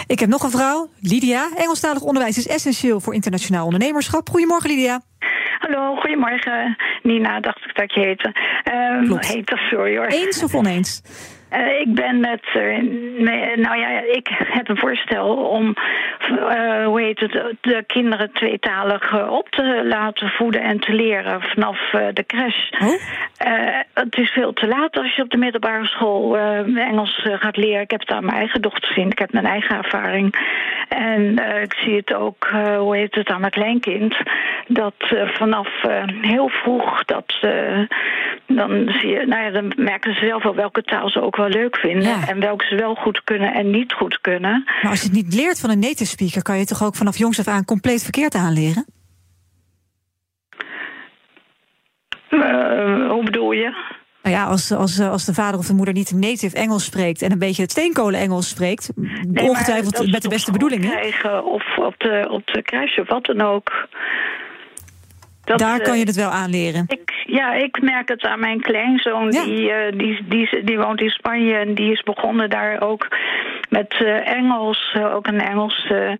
[0.07, 1.49] Ik heb nog een vrouw, Lydia.
[1.55, 4.29] Engelstalig onderwijs is essentieel voor internationaal ondernemerschap.
[4.29, 5.01] Goedemorgen, Lydia.
[5.59, 6.75] Hallo, goedemorgen.
[7.03, 8.33] Nina, dacht ik dat je heette.
[8.63, 9.27] Ehm Klopt.
[9.27, 10.05] heette, sorry hoor.
[10.05, 11.01] Eens of oneens?
[11.49, 12.77] Eh, ik ben eh,
[13.17, 15.73] nee, nou ja, ik heb een voorstel om.
[16.49, 17.31] eh, hoe heet het?
[17.61, 22.69] De kinderen tweetalig op te laten voeden en te leren vanaf de crash.
[23.93, 27.81] Het is veel te laat als je op de middelbare school Engels gaat leren.
[27.81, 29.09] Ik heb het aan mijn eigen dochter zien.
[29.11, 30.35] Ik heb mijn eigen ervaring.
[30.89, 34.15] En ik zie het ook, hoe heet het, aan mijn kleinkind.
[34.67, 34.93] Dat
[35.25, 35.69] vanaf
[36.21, 37.37] heel vroeg, dat,
[38.47, 41.49] dan, zie je, nou ja, dan merken ze zelf wel welke taal ze ook wel
[41.49, 42.27] leuk vinden.
[42.27, 44.63] En welke ze wel goed kunnen en niet goed kunnen.
[44.81, 46.95] Maar als je het niet leert van een native speaker, kan je het toch ook
[46.95, 48.85] vanaf jongs af aan compleet verkeerd aanleren?
[52.29, 53.95] Eh, hoe bedoel je?
[54.27, 57.31] Nou ja, als, als, als de vader of de moeder niet native Engels spreekt en
[57.31, 60.89] een beetje het steenkolen Engels spreekt, Nee, ongetwijfeld met de beste bedoelingen.
[60.89, 63.87] Krijgen, of op de, op de crash of wat dan ook.
[65.47, 66.85] Dat, Daar eh, kan je het wel aanleren.
[66.87, 69.29] Ik, ja, ik merk het aan mijn kleinzoon.
[69.29, 73.07] Die, eh, die, die, die woont in Spanje en die is begonnen daar ook
[73.69, 74.91] met eh, Engels.
[74.93, 75.87] eh, ook een Engels.
[75.89, 76.11] eh,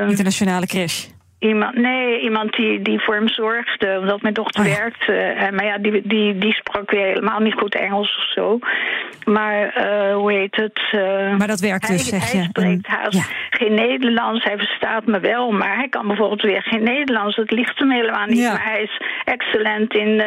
[0.00, 1.06] eh, Internationale crash.
[1.38, 5.08] Iemand, nee, iemand die, die voor hem zorgde, omdat mijn dochter Oh werkt.
[5.08, 8.58] eh, en, maar ja, die, die, die sprak weer helemaal niet goed Engels of zo.
[9.24, 10.80] Maar eh, hoe heet het?
[10.90, 12.46] eh, Maar dat werkt hij, dus, zeg hij je.
[12.48, 13.24] spreekt haast ja.
[13.50, 14.44] geen Nederlands.
[14.44, 17.36] Hij verstaat me wel, maar hij kan bijvoorbeeld weer geen Nederlands.
[17.36, 18.38] Dat ligt hem helemaal niet.
[18.38, 18.52] Ja.
[18.52, 20.22] Maar hij is excellent in,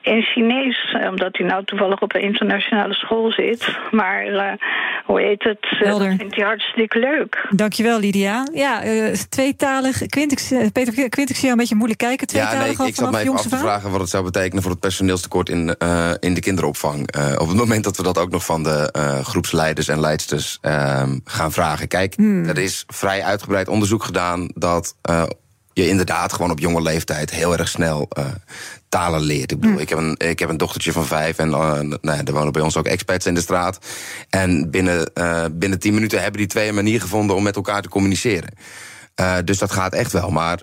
[0.00, 3.78] in Chinees, omdat hij nou toevallig op een internationale school zit.
[3.90, 4.56] Maar
[5.04, 5.66] hoe heet het?
[5.78, 7.46] dat vindt hij hartstikke leuk.
[7.50, 8.46] Dankjewel, Lydia.
[8.52, 8.80] Ja,
[9.28, 10.06] tweetalig.
[10.34, 12.26] Quint, ik, Peter Quint, ik zie jou een beetje moeilijk kijken.
[12.30, 14.80] Ja, nee, ik, zat mij even af te vragen wat het zou betekenen voor het
[14.80, 17.10] personeelstekort in, eh, in de kinderopvang.
[17.10, 20.58] Eh, op het moment dat we dat ook nog van de eh, groepsleiders en leidsters
[20.60, 21.88] ehm, gaan vragen.
[21.88, 22.48] Kijk, Hmm.
[22.48, 24.94] er is vrij uitgebreid onderzoek gedaan dat
[25.72, 28.08] je inderdaad gewoon op jonge leeftijd heel erg snel
[28.88, 29.50] talen leert.
[29.52, 29.82] Ik bedoel, Hmm.
[29.82, 32.62] ik, heb een, ik heb een dochtertje van vijf en nou ja, er wonen bij
[32.62, 33.78] ons ook experts in de straat.
[34.30, 37.82] En binnen, eh, binnen tien minuten hebben die twee een manier gevonden om met elkaar
[37.82, 38.50] te communiceren.
[39.16, 40.30] Eh, dus dat gaat echt wel.
[40.30, 40.62] Maar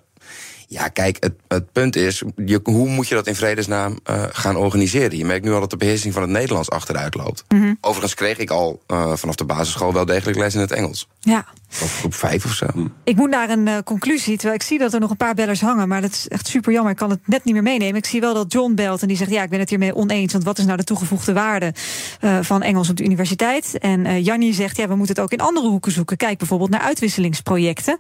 [0.68, 4.56] ja, kijk, het, het punt is, je, hoe moet je dat in vredesnaam eh, gaan
[4.56, 5.18] organiseren?
[5.18, 7.44] Je merkt nu al dat de beheersing van het Nederlands achteruit loopt.
[7.48, 7.74] Mhm.
[7.82, 11.08] Overigens kreeg ik al eh, vanaf de basisschool wel degelijk les in het Engels.
[11.20, 11.46] Ja.
[11.82, 12.66] Op groep vijf of zo.
[13.04, 15.62] Ik moet naar een eh, conclusie, terwijl ik zie dat er nog een paar bellers
[15.62, 15.88] hangen.
[15.88, 16.92] Maar dat is echt super jammer.
[16.92, 17.96] Ik kan het net niet meer meenemen.
[17.96, 20.32] Ik zie wel dat John belt en die zegt: Ja, ik ben het hiermee oneens.
[20.32, 21.74] Want wat is nou de toegevoegde waarde
[22.20, 23.78] eh, van Engels op de universiteit?
[23.78, 26.18] En eh Jannie zegt: Ja, we moeten het ook in andere hoeken zoeken.
[26.18, 27.98] Kijk bijvoorbeeld naar uitwisselingsprojecten.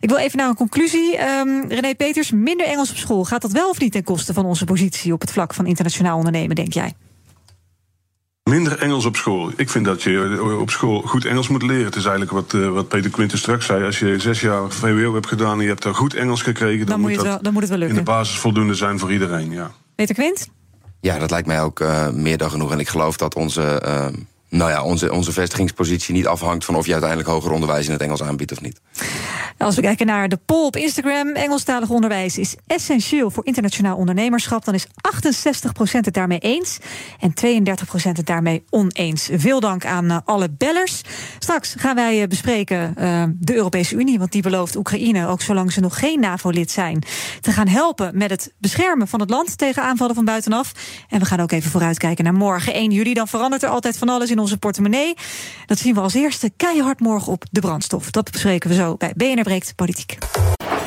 [0.00, 1.16] Ik wil even naar een conclusie.
[1.16, 3.24] Ehm René Peters, minder Engels op school.
[3.24, 6.16] Gaat dat wel of niet ten koste van onze positie op het vlak van internationaal
[6.16, 6.92] ondernemen, denk jij?
[8.50, 9.50] Minder Engels op school.
[9.56, 11.84] Ik vind dat je eh, op school goed Engels moet leren.
[11.84, 13.84] Het is eigenlijk wat, eh, wat Peter Quinten straks zei.
[13.84, 16.86] Als je zes jaar VWO hebt gedaan en je hebt daar goed Engels gekregen...
[16.86, 18.04] dan, moet het dat wel- dan moet het wel in lukken.
[18.04, 19.70] de basis voldoende zijn voor iedereen, ja.
[19.94, 20.48] Peter Quint?
[21.00, 22.72] Ja, dat lijkt mij ook eh, meer dan genoeg.
[22.72, 23.82] En ik geloof dat onze
[24.56, 28.00] nou ja, onze, onze vestigingspositie niet afhangt van of je uiteindelijk hoger onderwijs in het
[28.00, 28.80] Engels aanbiedt of niet.
[29.58, 34.64] Als we kijken naar de poll op Instagram, Engelstalig onderwijs is essentieel voor internationaal ondernemerschap,
[34.64, 34.88] dan is 68%
[35.90, 36.78] het daarmee eens
[37.20, 39.28] en 32% het daarmee oneens.
[39.32, 41.00] Veel dank aan uh, alle bellers.
[41.38, 45.72] Straks gaan wij uh, bespreken uh, de Europese Unie, want die belooft Oekraïne, ook zolang
[45.72, 47.02] ze nog geen NAVO-lid zijn,
[47.40, 50.72] te gaan helpen met het beschermen van het land tegen aanvallen van buitenaf.
[51.08, 53.14] En we gaan ook even vooruitkijken naar morgen 1 juli.
[53.14, 55.14] Dan verandert er altijd van alles in onze portemonnee.
[55.66, 58.10] Dat zien we als eerste keihard morgen op de brandstof.
[58.10, 60.18] Dat bespreken we zo bij BNR Breekt Politiek.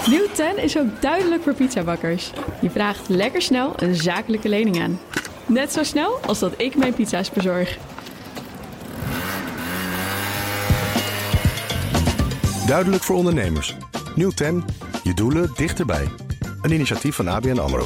[0.08, 2.32] Nieuw 10 is ook duidelijk voor pizzabakkers.
[2.62, 5.00] Je vraagt lekker snel een zakelijke lening aan.
[5.46, 7.78] Net zo snel als dat ik mijn pizza's bezorg.
[12.68, 13.76] Duidelijk voor ondernemers.
[14.16, 14.64] Nieuw 10.
[15.04, 16.08] Je doelen dichterbij.
[16.62, 17.86] Een initiatief van ABN AMRO.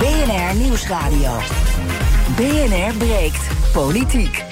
[0.00, 1.32] BNR Nieuwsradio.
[2.36, 4.49] BNR breekt politiek.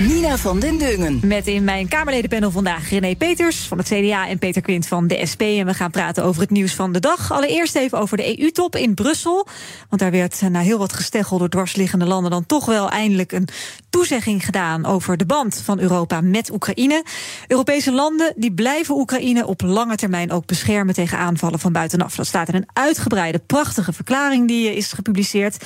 [0.00, 1.20] Nina van den Dungen.
[1.22, 5.26] Met in mijn Kamerledenpanel vandaag René Peters van het CDA en Peter Quint van de
[5.30, 5.40] SP.
[5.40, 7.32] En we gaan praten over het nieuws van de dag.
[7.32, 9.46] Allereerst even over de EU-top in Brussel.
[9.88, 13.48] Want daar werd na heel wat gesteggel door dwarsliggende landen dan toch wel eindelijk een
[13.90, 17.04] toezegging gedaan over de band van Europa met Oekraïne.
[17.46, 22.14] Europese landen die blijven Oekraïne op lange termijn ook beschermen tegen aanvallen van buitenaf.
[22.14, 25.64] Dat staat in een uitgebreide, prachtige verklaring die is gepubliceerd.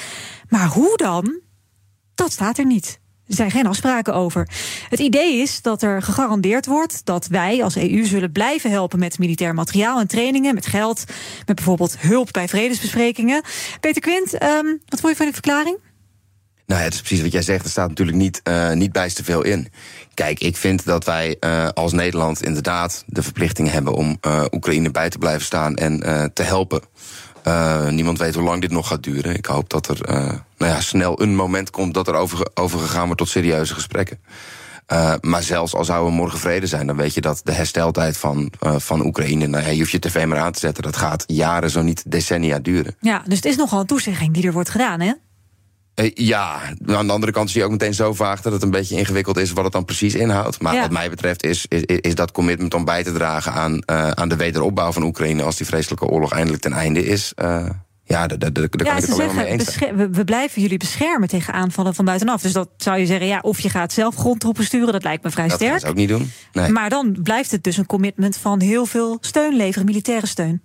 [0.49, 1.41] Maar hoe dan?
[2.15, 3.00] Dat staat er niet.
[3.31, 4.49] Er zijn geen afspraken over.
[4.89, 9.19] Het idee is dat er gegarandeerd wordt dat wij als EU zullen blijven helpen met
[9.19, 11.05] militair materiaal en trainingen, met geld,
[11.47, 13.43] met bijvoorbeeld hulp bij vredesbesprekingen.
[13.81, 15.79] Peter Quint, um, wat vond je van de verklaring?
[16.67, 17.65] Nou het is precies wat jij zegt.
[17.65, 19.69] Er staat natuurlijk niet, uh, niet bijster veel in.
[20.15, 24.91] Kijk, ik vind dat wij uh, als Nederland inderdaad de verplichting hebben om uh, Oekraïne
[24.91, 26.01] bij te blijven staan en
[26.35, 26.83] te helpen.
[27.47, 29.37] Uh, niemand weet hoe lang dit nog gaat duren.
[29.37, 30.17] Ik hoop dat er uh,
[30.57, 34.19] nou ja, snel een moment komt dat er over, overgegaan wordt tot serieuze gesprekken.
[34.93, 38.17] Uh, maar zelfs al zou er morgen vrede zijn, dan weet je dat de hersteltijd
[38.17, 41.25] van, van Oekraïne, nou ja, je hoeft je tv maar aan te zetten, dat gaat
[41.27, 42.97] jaren, zo niet decennia duren.
[43.01, 45.13] Ja, dus het is nogal een toezegging die er wordt gedaan, hè?
[46.15, 48.97] Ja, aan de andere kant is hij ook meteen zo vaag dat het een beetje
[48.97, 50.61] ingewikkeld is wat het dan precies inhoudt.
[50.61, 50.81] Maar Ja.
[50.81, 54.29] wat mij betreft is, is, is dat commitment om bij te dragen aan, uh, aan
[54.29, 57.33] de wederopbouw van Oekraïne als die vreselijke oorlog eindelijk ten einde is.
[57.43, 57.69] Uh,
[58.05, 62.05] ja, daar, kan ik ze mee eens we, we blijven jullie beschermen tegen aanvallen van
[62.05, 62.43] buitenaf.
[62.43, 65.31] Dus dat zou je zeggen, ja, of je gaat zelf grondtroepen sturen, dat lijkt me
[65.31, 65.81] vrij Dat sterk.
[65.81, 66.33] ze ook niet doen.
[66.53, 66.69] Nee.
[66.71, 70.63] Maar dan blijft het dus een commitment van heel veel steun leveren, militaire steun.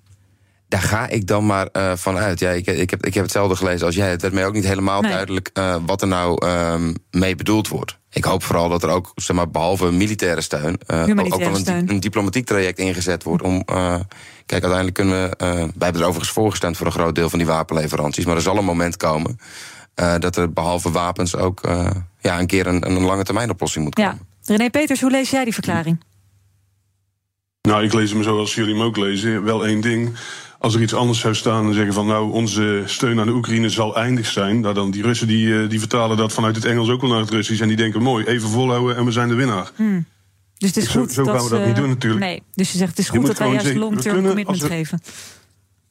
[0.67, 2.39] Daar ga ik dan maar uh, van uit.
[2.39, 4.09] Ja, ik, ik, heb, ik heb hetzelfde gelezen als jij.
[4.09, 5.11] Het werd mij ook niet helemaal Nee.
[5.11, 7.97] duidelijk uh, wat er nou um, mee bedoeld wordt.
[8.11, 11.89] Ik hoop vooral dat er ook, zeg maar, behalve militaire steun, uh, ook wel een,
[11.89, 13.53] een diplomatiek traject ingezet wordt om.
[13.53, 13.99] Uh,
[14.45, 15.45] kijk, uiteindelijk kunnen we.
[15.45, 18.25] Uh, wij hebben er overigens voorgestemd voor een groot deel van die wapenleveranties.
[18.25, 19.39] Maar er zal een moment komen
[19.95, 23.83] uh, dat er behalve wapens ook uh, ja, een keer een, een lange termijn oplossing
[23.83, 24.27] moet komen.
[24.41, 24.55] Ja.
[24.55, 26.03] René Peters, hoe lees jij die verklaring?
[27.61, 29.43] Nou, ik lees hem zoals jullie hem ook lezen.
[29.43, 30.15] Wel één ding.
[30.65, 33.69] Als er iets anders zou staan en zeggen van nou, onze steun aan de Oekraïne
[33.69, 34.59] zal eindig zijn.
[34.59, 37.19] Nou, dan die Russen die, eh, die vertalen dat vanuit het Engels ook wel naar
[37.19, 37.61] het Russisch.
[37.61, 39.71] En die denken mooi, even volhouden en we zijn de winnaar.
[39.75, 40.05] Hmm.
[40.57, 42.21] Dus het is Zo- goed zo dat gaan we dat niet doen natuurlijk.
[42.25, 45.01] Nee, dus je zegt het is goed dat wij juist long-term commitment we- geven.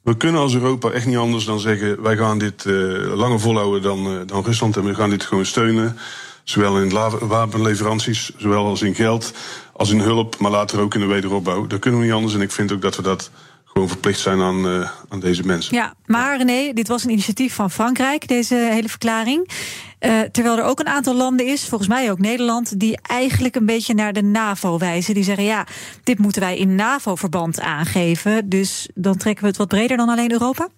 [0.02, 2.72] We kunnen als Europa echt niet anders dan zeggen: wij gaan dit eh,
[3.14, 5.96] langer volhouden dan, eh, dan Rusland en we gaan dit gewoon steunen.
[6.44, 9.32] Zowel in wapenleveranties, zowel als in geld,
[9.72, 11.66] als in hulp, maar later ook in de wederopbouw.
[11.66, 13.30] Dat kunnen we niet anders en ik vind ook dat we dat
[13.74, 15.74] gewoon verplicht zijn aan, eh, aan deze mensen.
[15.74, 19.48] Ja, maar René, dit was een initiatief van Frankrijk, deze hele verklaring.
[19.98, 23.66] Eh, terwijl er ook een aantal landen is, volgens mij ook Nederland, die eigenlijk een
[23.66, 25.14] beetje naar de NAVO wijzen.
[25.14, 25.66] Die zeggen: ja,
[26.02, 28.48] dit moeten wij in NAVO-verband aangeven.
[28.48, 30.68] Dus dan trekken we het wat breder dan alleen Europa?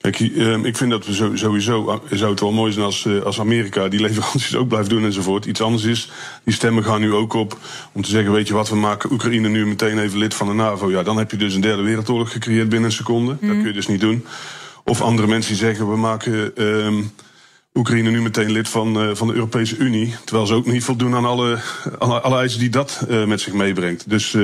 [0.00, 3.22] Kijk, eh, ik vind dat we sowieso eh, zou het wel mooi zijn als, eh,
[3.22, 5.44] als Amerika die leveranties ook blijft doen enzovoort.
[5.44, 6.10] Iets anders is,
[6.44, 7.58] die stemmen gaan nu ook op
[7.92, 10.52] om te zeggen, weet je wat, we maken Oekraïne nu meteen even lid van de
[10.52, 10.90] NAVO.
[10.90, 13.36] Ja, dan heb je dus een derde wereldoorlog gecreëerd binnen een seconde.
[13.40, 14.24] Dat kun je dus niet doen.
[14.84, 17.02] Of andere mensen die zeggen, we maken ehm,
[17.74, 20.14] Oekraïne nu meteen lid van, eh, van de Europese Unie.
[20.24, 21.58] Terwijl ze ook niet voldoen aan alle,
[21.98, 24.10] alle, alle eisen die dat eh, met zich meebrengt.
[24.10, 24.36] Dus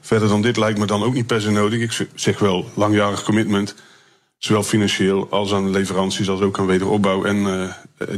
[0.00, 1.80] verder dan dit lijkt me dan ook niet per se nodig.
[1.80, 3.74] Ik zeg wel langjarig commitment.
[4.40, 7.68] Zowel financieel als aan leveranties, als ook aan wederopbouw en uh,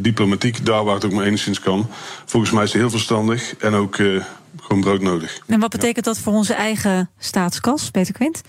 [0.01, 1.87] diplomatiek, daar waar het ook maar enigszins kan.
[2.25, 4.25] Volgens mij is het heel verstandig en ook uh,
[4.61, 5.39] gewoon broodnodig.
[5.47, 8.41] En wat betekent dat voor onze eigen staatskas, Peter Quint?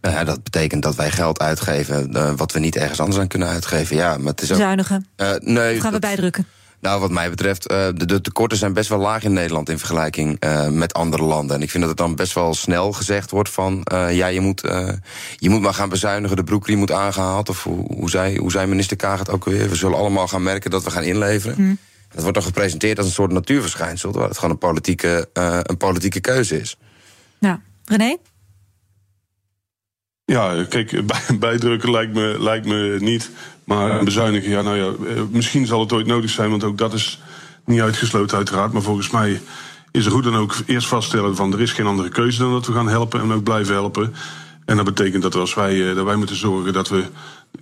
[0.00, 3.48] Ja, dat betekent dat wij geld uitgeven uh, wat we niet ergens anders aan kunnen
[3.48, 3.96] uitgeven.
[3.96, 5.06] Ja, maar het is ook, Zuinigen?
[5.38, 6.46] nee, of gaan we dat, bijdrukken?
[6.80, 9.78] Nou, wat mij betreft, uh, de, de, tekorten zijn best wel laag in Nederland in
[9.78, 11.56] vergelijking uh, met andere landen.
[11.56, 14.40] En ik vind dat het dan best wel snel gezegd wordt van uh, ja, je
[14.40, 14.60] moet,
[15.36, 17.48] je moet maar gaan bezuinigen, de broekriem moet aangehaald.
[17.48, 19.68] Of hoe, hoe, zei, hoe zei minister Kaag het ook weer?
[19.68, 21.54] We zullen allemaal gaan merken dat we gaan inleveren.
[21.58, 21.78] Mm.
[22.08, 25.28] Dat wordt dan gepresenteerd als een soort natuurverschijnsel, terwijl het gewoon een politieke,
[25.62, 26.76] een politieke keuze is.
[27.38, 28.16] Ja, René?
[30.24, 31.02] Ja, kijk,
[31.38, 33.30] bijdrukken lijkt me, lijkt me niet.
[33.66, 34.92] Maar bezuinigen, ja, nou ja,
[35.30, 37.20] misschien zal het ooit nodig zijn, want ook dat is
[37.64, 38.72] niet uitgesloten, uiteraard.
[38.72, 39.40] Maar volgens mij
[39.90, 42.66] is het goed dan ook eerst vaststellen van er is geen andere keuze dan dat
[42.66, 44.14] we gaan helpen en ook blijven helpen.
[44.64, 47.04] En dat betekent dat als wij, dat wij moeten zorgen dat we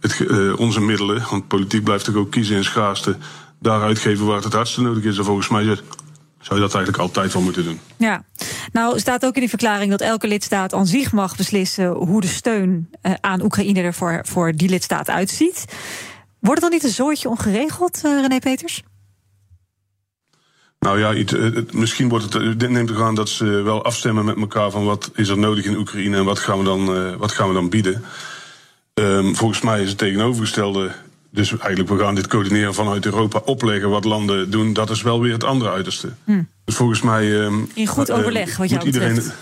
[0.01, 3.17] het, uh, onze middelen, want politiek blijft ook kiezen in schaarste,
[3.61, 5.19] daar uitgeven waar het het hardste nodig is.
[5.19, 5.79] En volgens mij
[6.45, 7.81] zou je dat eigenlijk altijd wel moeten doen.
[7.97, 8.25] Ja,
[8.73, 12.27] nou staat ook in die verklaring dat elke lidstaat aan zich mag beslissen hoe de
[12.27, 15.65] steun uh, aan Oekraïne er voor, voor die lidstaat uitziet.
[16.39, 18.83] Wordt het dan niet een zooitje ongeregeld, uh, René Peters?
[20.79, 22.61] Nou ja, het, het, misschien wordt het.
[22.61, 25.65] Dit neemt er aan dat ze wel afstemmen met elkaar van wat is er nodig
[25.65, 28.05] in Oekraïne en wat gaan we dan, wat gaan we dan bieden.
[28.95, 30.93] Um, volgens mij is het tegenovergestelde
[31.35, 34.73] dus eigenlijk, we gaan dit coördineren vanuit Europa opleggen wat landen doen.
[34.73, 36.13] Dat is wel weer het andere uiterste.
[36.25, 36.43] Hm.
[36.65, 37.33] Dus volgens mij.
[37.33, 39.37] Um, in goed overleg, uh, wat jou moet iedereen, betreft.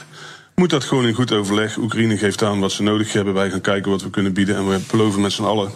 [0.55, 1.77] Moet dat gewoon in goed overleg.
[1.77, 3.35] Oekraïne geeft aan wat ze nodig hebben.
[3.35, 4.57] Wij gaan kijken wat we kunnen bieden.
[4.57, 5.71] En we beloven met z'n allen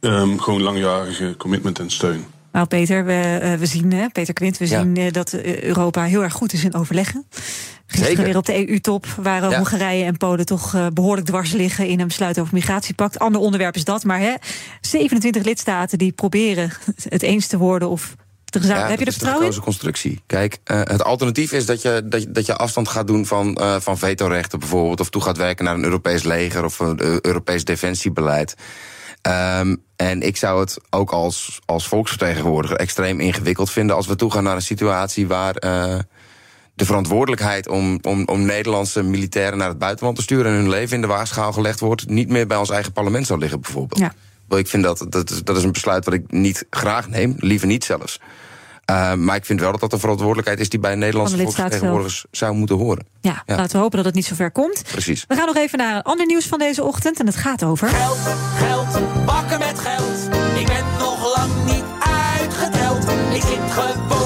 [0.00, 2.24] um, gewoon langjarige commitment en steun.
[2.58, 4.80] Nou, Peter, we, uh, we zien, Peter Quint, we ja.
[4.80, 7.26] zien uh, dat Europa heel erg goed is in overleggen.
[7.86, 8.24] Gisteren Zeker.
[8.24, 9.56] weer op de EU-top waren Ja.
[9.56, 13.18] Hongarije en Polen toch behoorlijk dwars liggen in een besluit over migratiepact.
[13.18, 14.34] Ander onderwerp is dat, maar hè,
[14.80, 16.70] 27 lidstaten die proberen
[17.08, 18.14] het eens te worden of.
[18.44, 19.52] Ja, Heb je er dat is de vertrouwen in?
[19.52, 20.22] gekozen constructie.
[20.26, 23.58] Kijk, uh, het alternatief is dat je, dat, je- dat je afstand gaat doen van,
[23.60, 25.00] uh, van vetorechten bijvoorbeeld.
[25.00, 28.54] Of toe gaat werken naar een Europees leger of een Europees defensiebeleid.
[29.60, 34.44] Um, en ik zou het ook als, als volksvertegenwoordiger extreem ingewikkeld vinden als we toegaan
[34.44, 35.98] naar een situatie waar uh,
[36.74, 40.94] de verantwoordelijkheid om, om, om Nederlandse militairen naar het buitenland te sturen en hun leven
[40.94, 44.00] in de waagschaal gelegd wordt, niet meer bij ons eigen parlement zou liggen, bijvoorbeeld.
[44.00, 44.56] Ja.
[44.56, 47.84] Ik vind dat, dat, dat is een besluit wat ik niet graag neem, liever niet
[47.84, 48.20] zelfs.
[48.90, 52.54] Uh, maar ik vind wel dat dat een verantwoordelijkheid is die bij Nederlandse volksvertegenwoordigers zou
[52.54, 53.06] moeten horen.
[53.20, 54.82] Ja, laten we hopen dat het niet zo ver komt.
[54.90, 55.24] Precies.
[55.28, 57.88] We gaan nog even naar een ander nieuws van deze ochtend en het gaat over.
[57.88, 60.36] Geld, bakken met geld.
[60.58, 61.84] Ik ben nog lang niet
[62.38, 63.04] uitgeteld.
[63.34, 64.17] Ik zit gewoon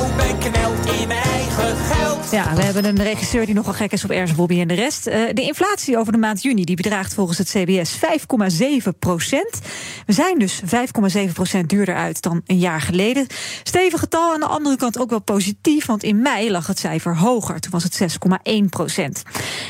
[2.33, 5.07] Ja, we hebben een regisseur die nogal gek is op Ernst Bobby en de rest.
[5.07, 9.61] Eh, de inflatie over de maand juni die bedraagt volgens het CBS 5,7 procent.
[10.07, 13.27] We zijn dus 5,7 procent duurder uit dan een jaar geleden.
[13.63, 17.17] Stevig getal aan de andere kant ook wel positief, want in mei lag het cijfer
[17.17, 17.61] hoger.
[17.61, 19.23] Toen was het 6,1 procent.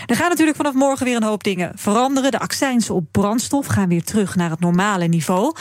[0.07, 2.31] Er gaan natuurlijk vanaf morgen weer een hoop dingen veranderen.
[2.31, 5.55] De accijnsen op brandstof gaan weer terug naar het normale niveau.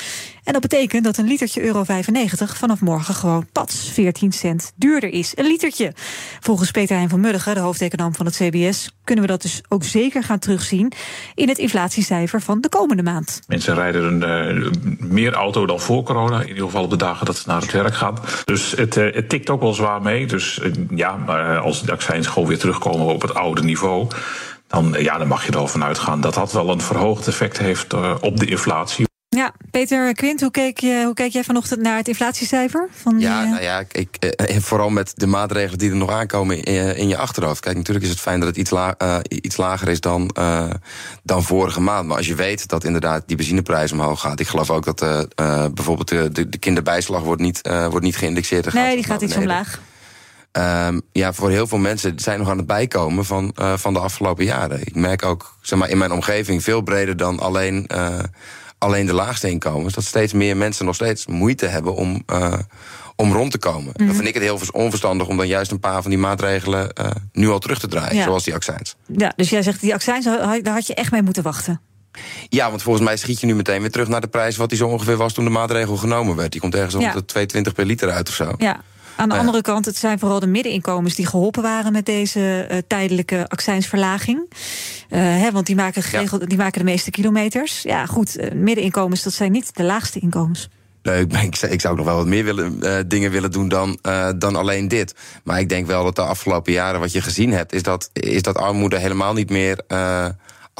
[0.43, 5.10] En dat betekent dat een litertje euro 95 vanaf morgen gewoon pats 14 cent duurder
[5.10, 5.32] is.
[5.36, 5.93] Een litertje.
[6.39, 9.84] Volgens Peter Hein van Mulligen, de hoofdeconoom van het CBS, kunnen we dat dus ook
[9.84, 10.91] zeker gaan terugzien
[11.36, 13.39] in het inflatiecijfer van de komende maand.
[13.47, 16.41] Mensen rijden een, eh, meer auto dan voor corona.
[16.41, 18.17] In ieder geval op de dagen dat ze naar het werk gaan.
[18.45, 20.27] Dus het, eh, het tikt ook wel zwaar mee.
[20.27, 21.10] Dus eh, ja,
[21.63, 24.08] als de accijns gewoon weer terugkomen op het oude niveau.
[24.67, 27.58] Dan, ja, dan mag je er al van uitgaan dat dat wel een verhoogd effect
[27.58, 29.10] heeft op de inflatie.
[29.38, 32.88] Ja, Peter Quint, hoe keek, je, hoe keek jij vanochtend naar het inflatiecijfer?
[32.91, 36.63] Van Ja, eh, nou ja, ik, eh, vooral met de maatregelen die er nog aankomen
[36.63, 37.60] in, in je achterhoofd.
[37.60, 40.70] Kijk, natuurlijk is het fijn dat het iets, la, eh, iets lager is dan, eh,
[41.24, 42.08] dan vorige maand.
[42.08, 44.39] Maar als je weet dat inderdaad die benzineprijs omhoog gaat.
[44.39, 48.06] Ik geloof ook dat eh, eh, bijvoorbeeld de, de, de kinderbijslag wordt niet, eh, wordt
[48.06, 48.74] niet geïndexeerd.
[48.74, 49.80] nee, gaat die gaat iets omlaag.
[50.52, 54.00] Ehm, ja, voor heel veel mensen zijn nog aan het bijkomen van, eh, van de
[54.00, 54.82] afgelopen jaren.
[54.82, 58.20] Ik merk ook zeg maar, in mijn omgeving veel breder dan alleen, eh,
[58.82, 59.94] alleen de laagste inkomens.
[59.94, 62.54] Dat steeds meer mensen nog steeds moeite hebben om, eh,
[63.15, 63.94] om rond te komen.
[63.96, 64.06] Mhm.
[64.06, 66.94] Dan vind ik het heel vers- onverstandig om dan juist een paar van die maatregelen
[66.94, 68.15] eh, nu al terug te draaien.
[68.15, 68.24] Ja.
[68.24, 68.96] Zoals die accijns.
[69.08, 71.82] Ja, dus jij zegt die accijns, daar had je echt mee moeten wachten.
[72.50, 74.78] Ja, want volgens mij schiet je nu meteen weer terug naar de prijs wat die
[74.78, 76.52] zo ongeveer was toen de maatregel genomen werd.
[76.52, 77.12] Die komt ergens Ja.
[77.12, 78.54] rond de 2,20 per liter uit of zo.
[78.58, 78.82] Ja.
[79.15, 79.39] Aan de Ja.
[79.41, 84.50] andere kant, het zijn vooral de middeninkomens die geholpen waren met deze eh, tijdelijke accijnsverlaging.
[85.10, 87.82] Eh, hè, want die maken, geregeld, die maken de meeste kilometers.
[87.82, 90.69] Ja, goed, eh, middeninkomens, dat zijn niet de laagste inkomens.
[91.04, 94.00] Nee, ik, ik, zou- zou nog wel wat meer willen, dingen willen doen dan,
[94.38, 95.15] dan alleen dit.
[95.43, 98.41] Maar ik denk wel dat de afgelopen jaren wat je gezien hebt, is dat, is
[98.41, 99.80] dat armoede helemaal niet meer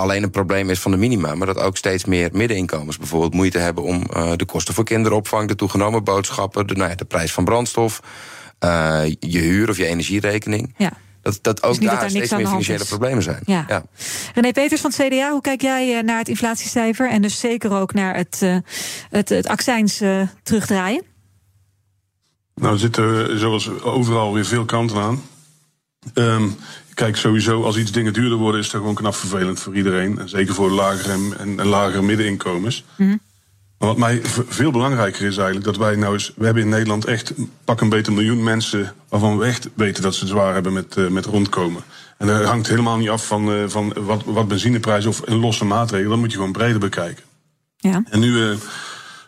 [0.02, 3.58] alleen een probleem is van de minima, maar dat ook steeds meer middeninkomens bijvoorbeeld moeite
[3.58, 7.32] hebben om uh, de kosten voor kinderopvang, de toegenomen boodschappen, de, nou ja, de prijs
[7.32, 7.99] van brandstof,
[8.64, 10.74] uh, je huur of je energierekening.
[10.78, 10.91] Ja.
[11.22, 13.39] Dat, dat ook Dus niet daar dat daar niks steeds meer financiële problemen zijn.
[13.45, 13.66] Ja.
[13.68, 13.84] Ja.
[14.34, 17.72] René Peters van het CDA, hoe kijk jij eh, naar het inflatiecijfer en dus zeker
[17.72, 18.58] ook naar het, eh,
[19.10, 21.04] het, het accijns eh, terugdraaien?
[22.56, 25.24] Nou, er zitten eh, zoals overal weer veel kanten aan.
[26.14, 26.47] Ehm,
[26.94, 30.20] kijk, sowieso, als iets dingen duurder worden, is dat gewoon knap vervelend voor iedereen.
[30.20, 32.84] En zeker voor lagere en, en, en lagere middeninkomens.
[33.82, 36.34] Maar wat mij veel belangrijker is eigenlijk, dat wij nou eens...
[36.36, 37.34] We hebben in Nederland echt
[37.66, 38.94] pak een beter miljoen mensen...
[39.10, 41.84] waarvan we echt weten dat ze het zwaar hebben met, eh, met rondkomen.
[42.18, 45.66] En dat hangt helemaal niet af van, eh, van wat, wat benzineprijs of een losse
[45.66, 46.10] maatregel.
[46.10, 47.24] Dat moet je gewoon breder bekijken.
[47.78, 48.04] Ja.
[48.10, 48.58] En nu, eh,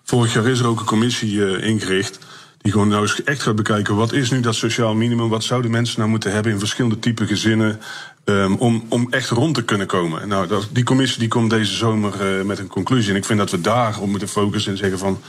[0.04, 2.20] vorig jaar is er ook een commissie ingericht.
[2.64, 3.96] Die gewoon nou eens echt gaat bekijken.
[3.96, 5.30] Wat is nu dat sociaal minimum?
[5.30, 7.80] Wat zouden mensen nou moeten hebben in verschillende type gezinnen?
[8.24, 10.22] ehm, om, om echt rond te kunnen komen.
[10.22, 13.12] En Nou, dat, die commissie die komt deze zomer eh, met een conclusie.
[13.12, 15.22] En ik vind dat we daar op moeten focussen en zeggen van.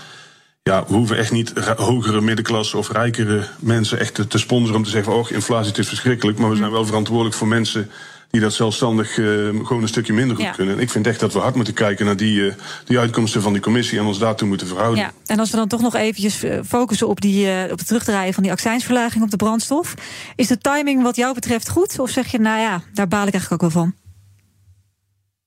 [0.62, 4.84] Ja, we hoeven echt niet hogere middenklasse of rijkere mensen echt te, te sponsoren om
[4.84, 6.38] te zeggen van, oh, inflatie het is verschrikkelijk.
[6.38, 7.90] Maar we zijn wel verantwoordelijk voor mensen
[8.34, 9.24] die dat zelfstandig eh,
[9.64, 10.50] gewoon een stukje minder goed Ja.
[10.50, 10.74] kunnen.
[10.74, 12.54] En ik vind echt dat we hard moeten kijken naar die, eh,
[12.84, 14.98] die uitkomsten van die commissie en ons daartoe moeten verhouden.
[14.98, 18.34] Ja, en als we dan toch nog eventjes eh, focussen op, die, op het terugdraaien
[18.34, 19.94] van die accijnsverlaging op de brandstof.
[20.36, 21.98] Is de timing wat jou betreft goed?
[21.98, 23.94] Of zeg je, nou ja, daar baal ik eigenlijk ook wel van?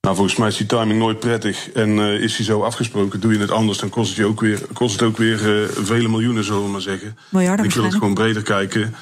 [0.01, 1.71] Nou, volgens mij is die timing nooit prettig.
[1.71, 4.61] En is die zo afgesproken, doe je het anders, dan kost het, je ook weer,
[4.73, 7.17] kost het ook weer vele miljoenen, zullen we maar zeggen.
[7.29, 8.95] Miljarden ik wil het gewoon breder kijken.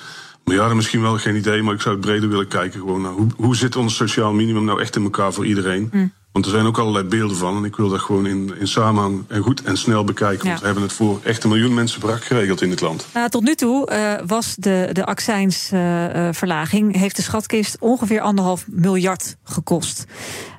[0.45, 2.79] Miljarden misschien wel, geen idee, maar ik zou het breder willen kijken.
[2.79, 5.89] Gewoon naar hoe, hoe zit ons sociaal minimum nou echt in elkaar voor iedereen?
[5.91, 6.07] Hm.
[6.31, 7.57] Want er zijn ook allerlei beelden van.
[7.57, 10.47] En ik wil dat gewoon in, in samenhang en goed en snel bekijken.
[10.47, 13.07] Want we hebben het voor echt een miljoen mensen brak geregeld in het land.
[13.13, 19.35] Nou, tot nu toe eh, was de, de accijnsverlaging, heeft de schatkist ongeveer anderhalf miljard
[19.43, 20.05] gekost.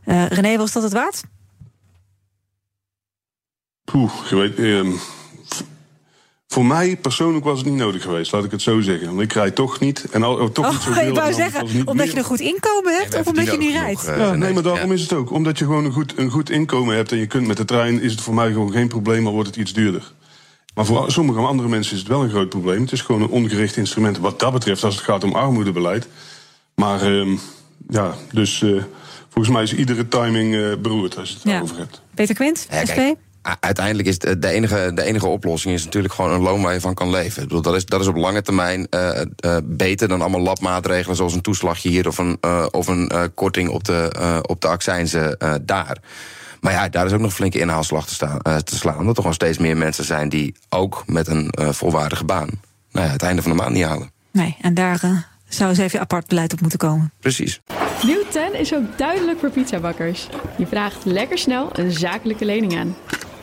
[0.05, 1.23] Eh, René, was dat het waard?
[3.85, 4.91] Poeh, je weet, ehm,
[6.49, 9.07] voor mij persoonlijk was het niet nodig geweest, laat ik het zo zeggen.
[9.07, 10.07] Want ik rijd toch niet.
[10.11, 11.09] En al, oh, toch niet zoveel.
[11.09, 12.07] ik wou zeggen, omdat meer.
[12.07, 14.03] je een goed inkomen hebt of omdat je niet rijdt?
[14.05, 15.31] Ja, nee, maar daarom is het ook.
[15.31, 18.01] Omdat je gewoon een goed, een goed inkomen hebt en je kunt met de trein,
[18.01, 20.13] is het voor mij gewoon geen probleem, al wordt het iets duurder.
[20.75, 22.81] Maar voor sommige andere mensen is het wel een groot probleem.
[22.81, 26.09] Het is gewoon een ongericht instrument wat dat betreft, als het gaat om armoedebeleid.
[26.75, 27.37] Maar ehm,
[27.89, 28.71] ja, dus eh,
[29.29, 31.51] volgens mij is iedere timing eh, beroerd als je het Ja.
[31.51, 32.01] daarover hebt.
[32.15, 32.95] Peter Quint, Ja, SP?
[32.95, 33.17] kijk,
[33.61, 36.95] uiteindelijk is de, enige, de enige oplossing is natuurlijk gewoon een loon waar je van
[36.95, 37.43] kan leven.
[37.43, 39.27] Ik bedoel, dat, is, dat is op lange termijn eh, eh,
[39.65, 43.69] beter dan allemaal labmaatregelen zoals een toeslagje hier of een, eh, of een eh, korting
[43.69, 45.99] op de, eh, op de accijnzen eh, daar.
[46.61, 48.99] Maar ja, daar is ook nog een flinke inhaalslag te, staan, eh, te slaan.
[48.99, 52.49] Omdat er gewoon steeds meer mensen zijn die ook met een eh, volwaardige baan
[52.91, 54.11] nou ja, het einde van de maand niet halen.
[54.33, 57.13] Nee, en daar zou eens even apart beleid op moeten komen.
[57.21, 57.61] Precies.
[58.03, 60.29] Nieuw 10 is ook duidelijk voor pizzabakkers.
[60.59, 62.97] Je vraagt lekker snel een zakelijke lening aan.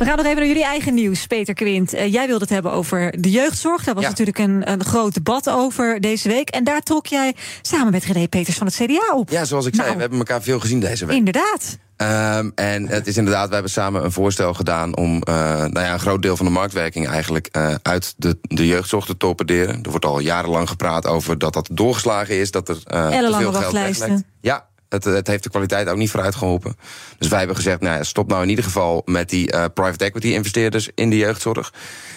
[0.00, 1.92] We gaan nog even naar jullie eigen nieuws, Peter Quint.
[1.94, 3.84] Eh, jij wilde het hebben over de jeugdzorg.
[3.84, 4.08] Daar was Ja.
[4.08, 6.48] natuurlijk een, een groot debat over deze week.
[6.48, 9.30] En daar trok jij samen met René Peters van het CDA op.
[9.30, 9.94] Ja, zoals ik zei, Nou.
[9.96, 11.16] we hebben elkaar veel gezien deze week.
[11.16, 11.78] Inderdaad.
[11.96, 15.92] Ehm, en het is inderdaad, we hebben samen een voorstel gedaan om eh, nou ja,
[15.92, 19.78] een groot deel van de marktwerking eigenlijk eh, uit de, de jeugdzorg te torpederen.
[19.82, 23.32] Er wordt al jarenlang gepraat over dat dat doorgeslagen is, dat er eh, te veel
[23.32, 24.08] geld wachtlijsten.
[24.08, 24.28] weglekt.
[24.40, 26.76] Ja, het, het heeft de kwaliteit ook niet vooruit geholpen.
[27.18, 30.04] Dus wij hebben gezegd, nou ja, stop nou in ieder geval met die eh, private
[30.04, 31.72] equity investeerders in de jeugdzorg.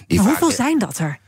[0.08, 1.22] Die vaak- hoeveel zijn dat er?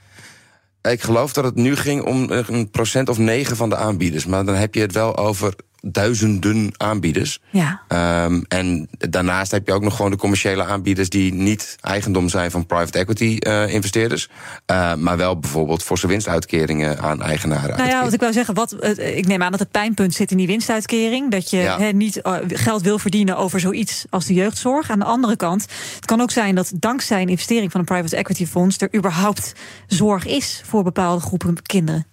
[0.91, 4.25] ik geloof dat het nu ging om een procent of negen van de aanbieders.
[4.25, 5.53] Maar dan heb je het wel over
[5.87, 7.39] duizenden aanbieders.
[7.49, 7.81] Ja.
[7.87, 12.51] Ehm, en daarnaast heb je ook nog gewoon de commerciële aanbieders die niet eigendom zijn
[12.51, 14.29] van private equity eh, investeerders.
[14.65, 17.77] eh, maar wel bijvoorbeeld forse winstuitkeringen aan eigenaren.
[17.77, 20.31] Nou ja, wat ik wou zeggen, wat, eh, ik neem aan dat het pijnpunt zit
[20.31, 21.31] in die winstuitkering.
[21.31, 21.91] Dat je Ja.
[21.91, 24.89] niet geld wil verdienen over zoiets als de jeugdzorg.
[24.89, 25.65] Aan de andere kant,
[25.95, 29.53] het kan ook zijn dat dankzij een investering van een private equity fonds er überhaupt
[29.87, 32.05] zorg is voor bepaalde groepen kinderen.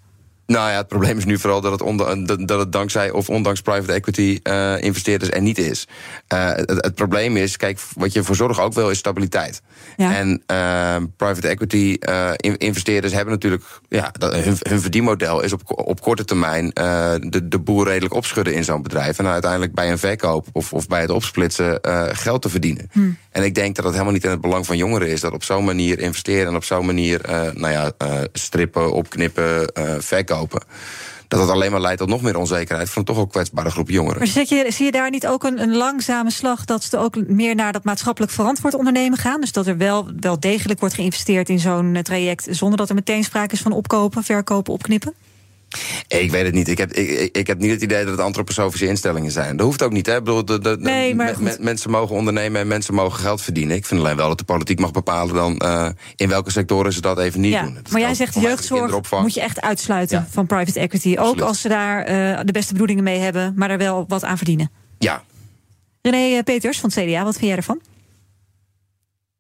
[0.47, 3.61] Nou ja, het probleem is nu vooral dat het, onder, dat het dankzij of ondanks
[3.61, 5.89] private equity eh, investeerders er niet is.
[6.27, 9.63] Eh, het, het probleem is, kijk, wat je voor zorg ook wil, is stabiliteit.
[9.97, 11.97] En eh, private equity
[12.37, 17.41] in- investeerders hebben natuurlijk, ja, dat, hun, hun verdienmodel is op, op korte termijn de,
[17.49, 19.19] de boel redelijk opschudden in zo'n bedrijf.
[19.19, 21.79] En uiteindelijk bij een verkoop of, of bij het opsplitsen
[22.13, 22.91] geld te verdienen.
[23.31, 25.45] En ik denk dat het helemaal niet in het belang van jongeren is dat op
[25.45, 27.21] zo'n manier investeren en op zo'n manier,
[27.55, 27.93] nou ja,
[28.33, 29.95] strippen, opknippen, eh,
[31.29, 33.89] Dat dat alleen maar leidt tot nog meer onzekerheid voor een toch ook kwetsbare groep
[33.89, 34.19] jongeren.
[34.19, 37.55] Maar je, zie je daar niet ook een, een langzame slag dat ze ook meer
[37.55, 39.41] naar dat maatschappelijk verantwoord ondernemen gaan?
[39.41, 43.25] Dus dat er wel, wel degelijk wordt geïnvesteerd in zo'n traject zonder dat er meteen
[43.25, 45.15] sprake is van opkopen, verkopen, opknippen?
[46.09, 46.69] Ik weet het niet.
[46.69, 49.57] Ik heb, ik, ik- heb niet het idee dat het antroposofische instellingen zijn.
[49.57, 50.07] Dat hoeft ook niet.
[50.07, 50.17] Hè?
[50.17, 51.43] Ik bedoel, de, de- de- Nee, maar me- goed.
[51.43, 53.77] me- mensen mogen ondernemen en mensen mogen geld verdienen.
[53.77, 57.01] Ik vind alleen wel dat de politiek mag bepalen dan eh, in welke sectoren ze
[57.01, 57.75] dat even niet ja, doen.
[57.75, 60.27] Dat maar jij zegt jeugdzorg moet je echt uitsluiten Ja.
[60.31, 61.11] van private equity.
[61.13, 61.43] Ook Absoluut.
[61.43, 64.71] als ze daar eh, de beste bedoelingen mee hebben, maar er wel wat aan verdienen.
[64.99, 65.23] Ja.
[66.03, 67.81] René eh, Peters van het CDA, wat vind jij ervan?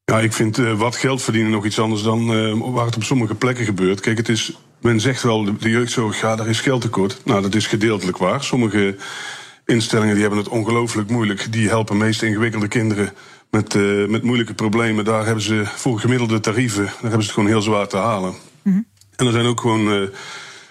[0.04, 3.02] Ja, ik vind eh, wat geld verdienen nog iets anders dan eh, waar het op
[3.02, 4.00] sommige plekken gebeurt.
[4.00, 4.52] Kijk, het is,
[4.82, 7.20] men zegt wel, de, jeugdzorg, ja, daar is geldtekort.
[7.24, 8.44] Nou, dat is gedeeltelijk waar.
[8.44, 8.96] Sommige
[9.64, 11.52] instellingen die hebben het ongelooflijk moeilijk.
[11.52, 13.12] Die helpen meest ingewikkelde kinderen
[13.50, 15.04] met, eh, met moeilijke problemen.
[15.04, 18.34] Daar hebben ze voor gemiddelde tarieven, daar hebben ze het gewoon heel zwaar te halen.
[19.16, 20.08] En er zijn ook gewoon eh,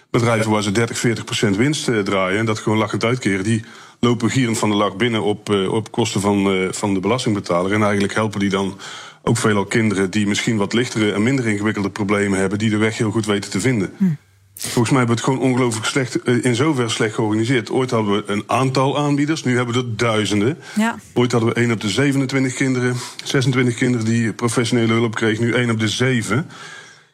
[0.10, 2.40] bedrijven waar ze 30, 40 procent winst eh, draaien.
[2.40, 3.44] En dat gewoon lachend uitkeren.
[3.44, 3.64] Die
[4.00, 7.74] lopen gierend van de lach binnen op, op kosten van, van de belastingbetaler.
[7.74, 8.78] En eigenlijk helpen die dan
[9.24, 12.60] ook veelal kinderen die misschien wat lichtere en minder ingewikkelde problemen hebben.
[12.60, 14.18] Die de weg heel goed weten te vinden.
[14.56, 17.72] Volgens mij hebben we het gewoon ongelooflijk slecht, eh, in zover slecht georganiseerd.
[17.72, 20.58] Ooit hadden we een aantal aanbieders, nu hebben we er duizenden.
[20.76, 20.96] Ja.
[21.14, 25.54] Ooit hadden we 1 op de 27 kinderen, 26 kinderen die professionele hulp kregen, nu
[25.54, 26.50] 1 op de 7.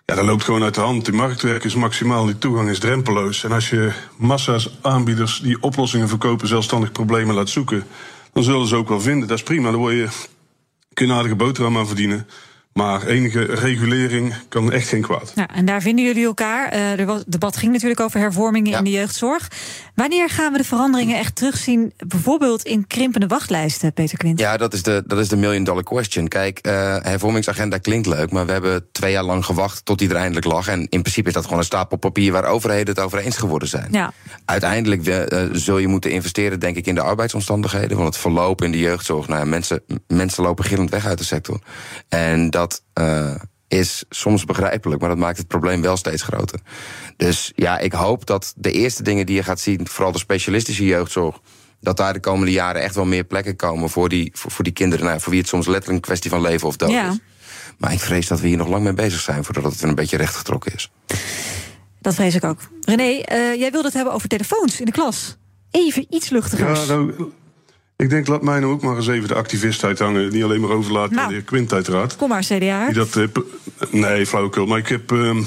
[0.05, 1.05] Ja, dat loopt gewoon uit de hand.
[1.05, 3.43] Die marktwerk is maximaal, die toegang is drempeloos.
[3.43, 7.83] En als je massa's aanbieders die oplossingen verkopen, zelfstandig problemen laat zoeken,
[8.33, 9.27] dan zullen ze ook wel vinden.
[9.27, 10.07] Dat is prima, dan word je,
[10.97, 12.27] kun je een aardige boterham aan verdienen.
[12.77, 15.31] Maar enige regulering kan echt geen kwaad.
[15.35, 17.05] Ja, en daar vinden jullie elkaar.
[17.05, 19.47] Was, het debat ging natuurlijk over hervormingen in de jeugdzorg.
[19.95, 24.39] Wanneer gaan we de veranderingen echt terugzien, bijvoorbeeld in krimpende wachtlijsten, Peter Quint?
[24.39, 26.27] Ja, dat is de, dat is de million dollar question.
[26.27, 30.15] Kijk, eh hervormingsagenda klinkt leuk, maar we hebben twee jaar lang gewacht tot die er
[30.15, 30.67] eindelijk lag.
[30.67, 33.67] En in principe is dat gewoon een stapel papier waar overheden het over eens geworden
[33.67, 33.87] zijn.
[33.91, 34.13] Ja.
[34.45, 37.97] Uiteindelijk eh, zul je moeten investeren, denk ik, in de arbeidsomstandigheden.
[37.97, 41.23] Want het verloop in de jeugdzorg, nou ja, mensen, mensen lopen gillend weg uit de
[41.23, 41.59] sector.
[42.09, 43.35] En dat eh,
[43.67, 46.59] is soms begrijpelijk, maar dat maakt het probleem wel steeds groter.
[47.17, 50.85] Dus ja, ik hoop dat de eerste dingen die je gaat zien, vooral de specialistische
[50.85, 51.39] jeugdzorg,
[51.81, 54.73] dat daar de komende jaren echt wel meer plekken komen voor die, voor, voor die
[54.73, 57.09] kinderen, nou, voor wie het soms letterlijk een kwestie van leven of dood Ja.
[57.09, 57.17] is.
[57.77, 59.95] Maar ik vrees dat we hier nog lang mee bezig zijn voordat het weer een
[59.95, 60.91] beetje rechtgetrokken is.
[62.01, 62.59] Dat vrees ik ook.
[62.81, 65.37] René, eh, jij wilde het hebben over telefoons in de klas.
[65.71, 66.85] Even iets luchtigers.
[66.87, 67.31] Ja, nou,
[67.97, 70.31] ik denk, laat mij nou ook maar eens even de activist uithangen.
[70.31, 71.23] Niet alleen maar overlaten Nou.
[71.23, 72.15] aan de heer Quint, uiteraard.
[72.15, 72.85] Kom maar, CDA.
[72.85, 73.25] Die dat, eh,
[73.91, 74.65] nee, flauwekul.
[74.65, 75.43] Maar ik heb ehm,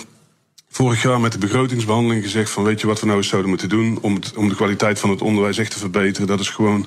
[0.68, 2.50] vorig jaar met de begrotingsbehandeling gezegd...
[2.50, 3.98] van weet je wat we nou eens zouden moeten doen...
[4.00, 6.28] om, het, om de kwaliteit van het onderwijs echt te verbeteren.
[6.28, 6.86] Dat is gewoon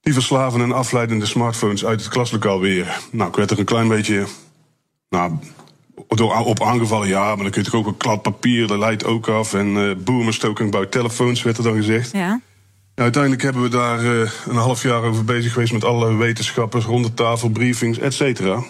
[0.00, 3.00] die verslavende en afleidende smartphones uit het klaslokaal weer.
[3.10, 4.26] Nou, ik werd er een klein beetje...
[5.08, 5.32] Nou,
[6.08, 8.66] door, op aangevallen, ja, maar dan kun je toch ook een klad papier...
[8.66, 9.54] dat leidt ook af.
[9.54, 12.12] En eh boemerstoking bouwt telefoons, werd er dan gezegd.
[12.12, 12.40] Ja.
[12.96, 16.84] Nou, uiteindelijk hebben we daar eh, een half jaar over bezig geweest met alle wetenschappers,
[16.84, 18.62] rond de tafel, briefings, et cetera.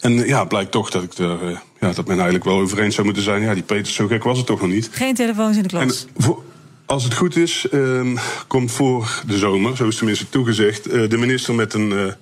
[0.00, 2.78] En eh, ja, blijkt toch dat, ik er, eh, ja, dat men eigenlijk wel over
[2.78, 3.42] eens zou moeten zijn.
[3.42, 4.88] Ja, die Peters, zo gek was het toch nog niet.
[4.92, 6.06] Geen telefoons in de klas.
[6.16, 6.42] Voor-
[6.86, 8.16] als het goed is, ehm,
[8.46, 12.14] komt voor de zomer, zo is tenminste toegezegd, de minister met een,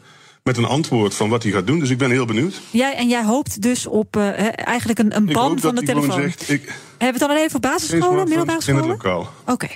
[0.43, 1.79] met een antwoord van wat hij gaat doen.
[1.79, 2.61] Dus ik ben heel benieuwd.
[2.70, 6.20] Jij, en jij hoopt dus op eigenlijk een, een ban van de telefoon.
[6.20, 8.87] zegt, ik, Hebben we het dan alleen voor basisscholen, middelbare in het scholen?
[8.87, 9.33] lokaal.
[9.47, 9.68] Oké.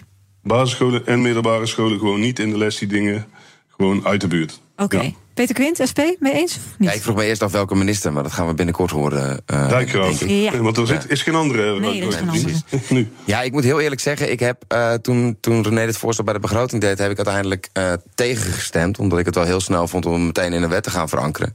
[0.48, 3.26] Basisscholen en middelbare scholen gewoon niet in de les die dingen,
[3.76, 4.60] gewoon uit de buurt.
[4.76, 5.00] Oké.
[5.00, 5.10] Ja.
[5.34, 6.56] Peter Quint, SP, mee eens?
[6.56, 6.88] Of niet?
[6.88, 9.40] Ja, ik vroeg me eerst af welke minister, maar dat gaan we binnenkort horen.
[9.46, 10.18] eh, Dijkgraaf.
[10.18, 10.52] denk ik.
[10.52, 10.58] Ja.
[10.60, 11.80] Want er zit, is geen andere.
[11.80, 12.54] Nee, er is geen andere.
[12.88, 13.08] nu.
[13.24, 16.34] Ja, ik moet heel eerlijk zeggen, ik heb eh, toen, toen René het voorstel bij
[16.34, 18.98] de begroting deed, heb ik uiteindelijk eh, tegengestemd.
[18.98, 21.08] Omdat ik het wel heel snel vond om hem meteen in de wet te gaan
[21.08, 21.54] verankeren.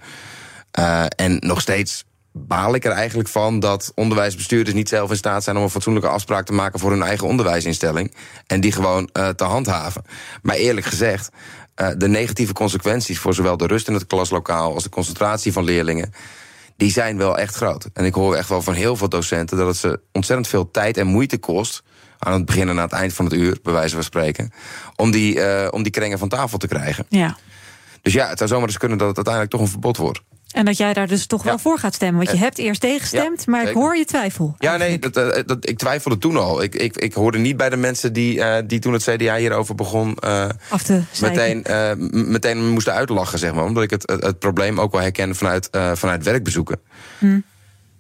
[0.72, 2.04] Eh, en nog steeds
[2.34, 6.10] baal ik er eigenlijk van dat onderwijsbestuurders niet zelf in staat zijn om een fatsoenlijke
[6.10, 8.16] afspraak te maken voor hun eigen onderwijsinstelling.
[8.48, 10.04] En die gewoon eh, te handhaven.
[10.42, 11.30] Maar eerlijk gezegd,
[11.76, 15.64] eh, de negatieve consequenties voor zowel de rust in het klaslokaal als de concentratie van
[15.64, 16.14] leerlingen
[16.78, 17.90] die zijn wel echt groot.
[17.94, 20.98] En ik hoor echt wel van heel veel docenten dat het ze ontzettend veel tijd
[20.98, 21.84] en moeite kost.
[22.20, 24.52] aan het begin en aan het eind van het uur, bij wijze van spreken.
[24.96, 27.06] om die, eh, om die krengen van tafel te krijgen.
[27.10, 27.38] Ja.
[28.02, 30.22] Dus ja, het zou zomaar eens kunnen dat het uiteindelijk toch een verbod wordt.
[30.54, 32.18] En dat jij daar dus toch wel voor gaat stemmen.
[32.18, 34.56] Want je Eh, hebt eerst tegengestemd, ja, maar ik hoor je twijfel.
[34.60, 36.64] Ja, nee, dat, eh, dat, ik twijfelde toen al.
[36.64, 39.76] Ik, ik, ik hoorde niet bij de mensen die, eh, die toen het CDA hierover
[39.76, 40.20] begon...
[40.70, 41.66] Af te meteen,
[42.12, 43.64] meteen moesten uitlachen, zeg maar.
[43.64, 46.80] Omdat ik het, het, het probleem ook wel herken vanuit, vanuit werkbezoeken.
[47.20, 47.40] Hm.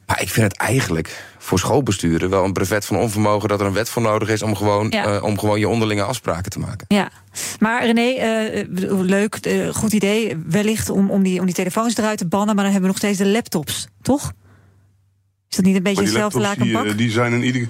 [0.05, 3.49] Maar ik vind het eigenlijk voor schoolbesturen wel een brevet van onvermogen...
[3.49, 5.05] dat er een wet voor nodig is om gewoon, Ja.
[5.15, 6.85] eh, om gewoon je onderlinge afspraken te maken.
[6.87, 7.09] Ja,
[7.59, 8.63] maar René, eh,
[9.01, 10.37] leuk, eh, goed idee.
[10.47, 12.97] Wellicht om, om, die, om die telefoons eruit te bannen, maar dan hebben we nog
[12.97, 14.31] steeds de laptops, toch?
[15.49, 17.67] Is dat niet een beetje hetzelfde laptops, die, die zijn in ieder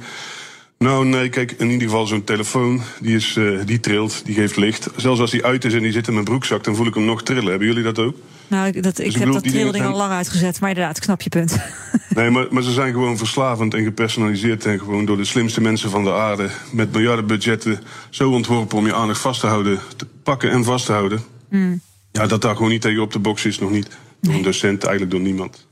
[0.78, 4.56] Nou, nee, kijk, in ieder geval zo'n telefoon, die, is, eh, die trilt, die geeft
[4.56, 4.90] licht.
[4.96, 7.06] Zelfs als die uit is en die zit in mijn broekzak, dan voel ik hem
[7.06, 7.50] nog trillen.
[7.50, 8.16] Hebben jullie dat ook?
[8.48, 11.22] Nou, ik, dat, ik ik heb dat trilding al lang uitgezet, maar inderdaad, ik snap
[11.22, 11.58] je punt.
[12.16, 14.66] Nee, maar, maar ze zijn gewoon verslavend en gepersonaliseerd...
[14.66, 16.50] en gewoon door de slimste mensen van de aarde...
[16.72, 17.80] met miljardenbudgetten
[18.10, 19.80] zo ontworpen om je aandacht vast te houden...
[19.96, 21.24] te pakken en vast te houden.
[21.50, 21.82] Hmm.
[22.12, 23.88] Ja, dat daar gewoon niet tegen op de box is, nog niet.
[24.20, 25.66] Door een docent, eigenlijk door niemand.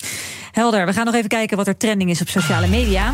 [0.52, 3.14] Helder, we gaan nog even kijken wat er trending is op sociale media.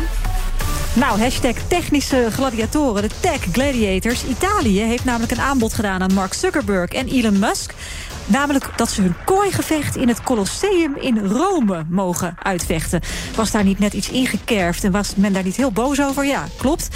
[0.92, 4.24] Nou, hashtag technische gladiatoren, de tech gladiators.
[4.24, 7.74] Italië heeft namelijk een aanbod gedaan aan Mark Zuckerberg en Elon Musk.
[8.28, 13.00] Namelijk dat ze hun kooigevecht in het Colosseum in Rome mogen uitvechten.
[13.34, 16.26] Was daar niet net iets ingekerfd en was men daar niet heel boos over?
[16.26, 16.88] Ja, klopt.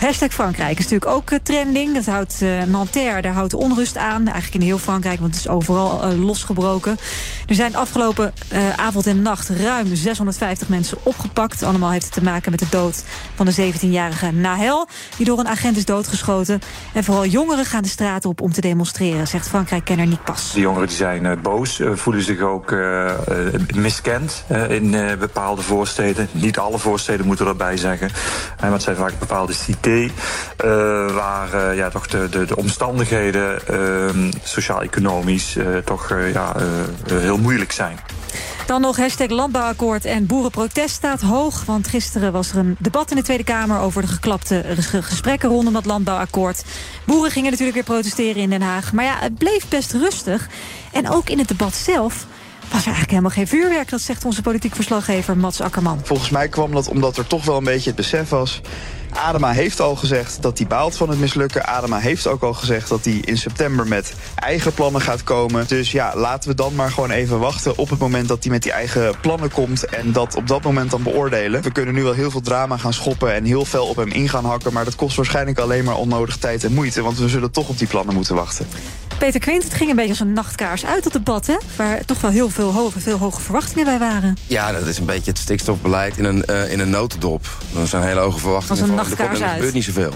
[0.00, 1.94] Hashtag Frankrijk is natuurlijk ook eh, trending.
[1.94, 4.26] Dat houdt eh, Nanterre, daar houdt onrust aan.
[4.26, 6.98] Eigenlijk in heel Frankrijk, want het is overal eh, losgebroken.
[7.46, 8.32] Er zijn afgelopen
[8.76, 11.62] avond en nacht ruim 650 mensen opgepakt.
[11.62, 14.88] Allemaal heeft het te maken met de dood van de 17-jarige Nahel...
[15.16, 16.60] die door een agent is doodgeschoten.
[16.92, 19.26] En vooral jongeren gaan de straat op om te demonstreren...
[19.26, 20.52] zegt Frankrijk-kenner Nick Pas.
[20.52, 22.74] De jongeren die zijn boos, voelen zich ook
[23.74, 26.28] miskend in bepaalde voorsteden.
[26.32, 28.10] Niet alle voorsteden moeten erbij zeggen.
[28.60, 30.10] Maar het zijn vaak bepaalde cités eh,
[31.14, 36.56] waar eh, ja, toch de, de, de omstandigheden eh, sociaal-economisch eh, toch ja,
[37.08, 37.98] heel moeilijk zijn.
[38.66, 41.64] Dan nog hashtag landbouwakkoord en boerenprotest staat hoog.
[41.64, 43.78] Want gisteren was er een debat in de Tweede Kamer...
[43.78, 46.64] over de geklapte ges- gesprekken rondom dat landbouwakkoord.
[47.04, 48.92] Boeren gingen natuurlijk weer protesteren in Den Haag.
[48.92, 50.48] Maar ja, het bleef best rustig.
[50.92, 52.26] En ook in het debat zelf
[52.60, 53.90] was er eigenlijk helemaal geen vuurwerk.
[53.90, 56.00] Dat zegt onze politiek verslaggever Mats Akkerman.
[56.04, 58.60] Volgens mij kwam dat omdat er toch wel een beetje het besef was.
[59.12, 61.66] Adema heeft al gezegd dat hij baalt van het mislukken.
[61.66, 65.68] Adema heeft ook al gezegd dat hij in september met eigen plannen gaat komen.
[65.68, 68.62] Dus ja, laten we dan maar gewoon even wachten op het moment dat hij met
[68.62, 69.84] die eigen plannen komt.
[69.84, 71.62] En dat op dat moment dan beoordelen.
[71.62, 74.28] We kunnen nu wel heel veel drama gaan schoppen en heel fel op hem in
[74.28, 74.72] gaan hakken.
[74.72, 77.02] Maar dat kost waarschijnlijk alleen maar onnodig tijd en moeite.
[77.02, 78.66] Want we zullen toch op die plannen moeten wachten.
[79.18, 81.56] Peter Quint, het ging een beetje als een nachtkaars uit, dat debat, hè?
[81.76, 84.36] Waar toch wel heel veel hoge, veel hoge verwachtingen bij waren.
[84.46, 87.46] Ja, dat is een beetje het stikstofbeleid in een, eh, in een notendop.
[87.80, 88.99] Er zijn hele hoge verwachtingen.
[89.00, 90.12] Er nachtkaars er gebeurt niet zoveel.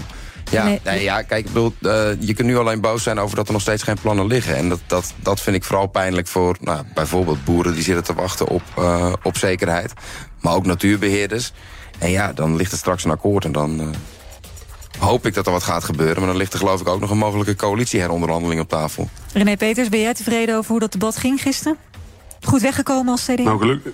[0.51, 0.79] Ja, Nee.
[0.83, 1.03] nee.
[1.03, 3.61] ja kijk, ik bedoel, eh, je kunt nu alleen boos zijn over dat er nog
[3.61, 4.55] steeds geen plannen liggen.
[4.55, 8.13] En dat, dat, dat vind ik vooral pijnlijk voor nou, bijvoorbeeld boeren die zitten te
[8.13, 9.93] wachten op, eh, op zekerheid.
[10.41, 11.51] Maar ook natuurbeheerders.
[11.99, 13.87] En ja, dan ligt er straks een akkoord en dan eh,
[14.99, 16.17] hoop ik dat er wat gaat gebeuren.
[16.17, 19.09] Maar dan ligt er geloof ik ook nog een mogelijke coalitieheronderhandeling op tafel.
[19.33, 21.77] René Peters, ben jij tevreden over hoe dat debat ging gisteren?
[22.41, 23.43] Goed weggekomen als CDA?
[23.43, 23.93] Nou, gelukkig.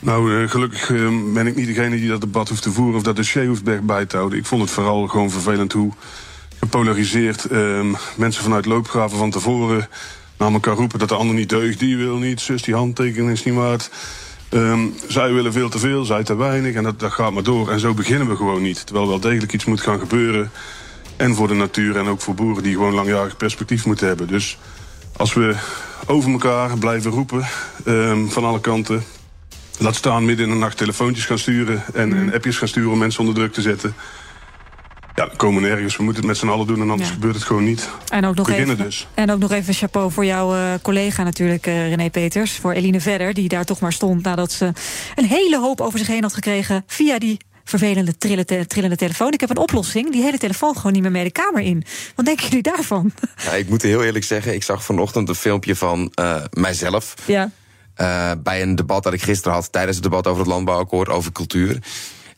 [0.00, 3.02] Nou, eh, gelukkig eh, ben ik niet degene die dat debat hoeft te voeren of
[3.02, 4.38] dat dossier hoeft bij- te houden.
[4.38, 5.92] Ik vond het vooral gewoon vervelend hoe
[6.58, 7.80] gepolariseerd eh,
[8.16, 9.88] mensen vanuit loopgraven van tevoren
[10.38, 11.78] naar elkaar roepen dat de ander niet deugt.
[11.78, 13.90] Die wil niet, zus, die handtekening is niet waard.
[14.48, 16.74] Ehm, zij willen veel te veel, zij te weinig.
[16.74, 17.70] En dat, dat gaat maar door.
[17.70, 18.86] En zo beginnen we gewoon niet.
[18.86, 20.50] Terwijl wel degelijk iets moet gaan gebeuren.
[21.16, 24.26] En voor de natuur en ook voor boeren die gewoon langjarig perspectief moeten hebben.
[24.26, 24.58] Dus
[25.16, 25.54] als we
[26.06, 27.46] over elkaar blijven roepen
[27.84, 29.02] ehm, van alle kanten.
[29.80, 32.98] Laat staan midden in de nacht telefoontjes gaan sturen en, en appjes gaan sturen om
[32.98, 33.94] mensen onder druk te zetten.
[35.14, 35.96] Ja, dan komen we nergens.
[35.96, 37.14] We moeten het met z'n allen doen en anders Ja.
[37.14, 37.88] gebeurt het gewoon niet.
[38.08, 39.06] En ook nog Beginnen even, dus.
[39.14, 42.52] En ook nog even chapeau voor jouw eh, collega natuurlijk, eh, René Peters.
[42.52, 44.72] Voor Eline Vedder, die daar toch maar stond nadat ze
[45.14, 49.32] een hele hoop over zich heen had gekregen via die vervelende trillende, trillende telefoon.
[49.32, 50.12] Ik heb een oplossing.
[50.12, 51.84] Die hele telefoon gewoon niet meer mee de kamer in.
[52.14, 53.12] Wat denken jullie daarvan?
[53.44, 57.14] Ja, ik moet heel eerlijk zeggen, ik zag vanochtend een filmpje van eh, mijzelf.
[57.26, 57.50] Ja.
[58.00, 61.32] Eh, bij een debat dat ik gisteren had tijdens het debat over het landbouwakkoord over
[61.32, 61.78] cultuur.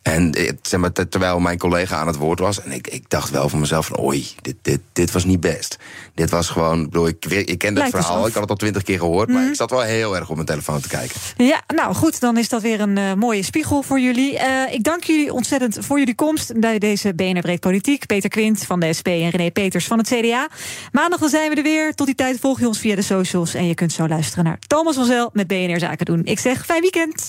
[0.03, 2.63] En eh, zeg maar, ter- terwijl mijn collega aan het woord was.
[2.63, 5.77] En ik, ik dacht wel van mezelf: van, oei, dit, dit, dit was niet best.
[6.15, 6.79] Dit was gewoon.
[6.81, 9.29] Ik, bedoel, ik, ik ken eens verhaal, ik had het al twintig keer gehoord.
[9.29, 9.51] Maar Mhm.
[9.51, 11.21] ik zat wel heel erg op mijn telefoon te kijken.
[11.37, 14.39] Ja, nou goed, dan is dat weer een eh, mooie spiegel voor jullie.
[14.39, 18.07] Eh, ik dank jullie ontzettend voor jullie komst bij deze BNR Breed Politiek.
[18.07, 20.49] Peter Quint van de SP en René Peters van het CDA.
[20.93, 21.95] Maandag dan zijn we er weer.
[21.95, 23.55] Tot die tijd volg je ons via de socials.
[23.55, 26.21] En je kunt zo luisteren naar Thomas van Zel met BNR Zaken doen.
[26.25, 27.29] Ik zeg fijn weekend.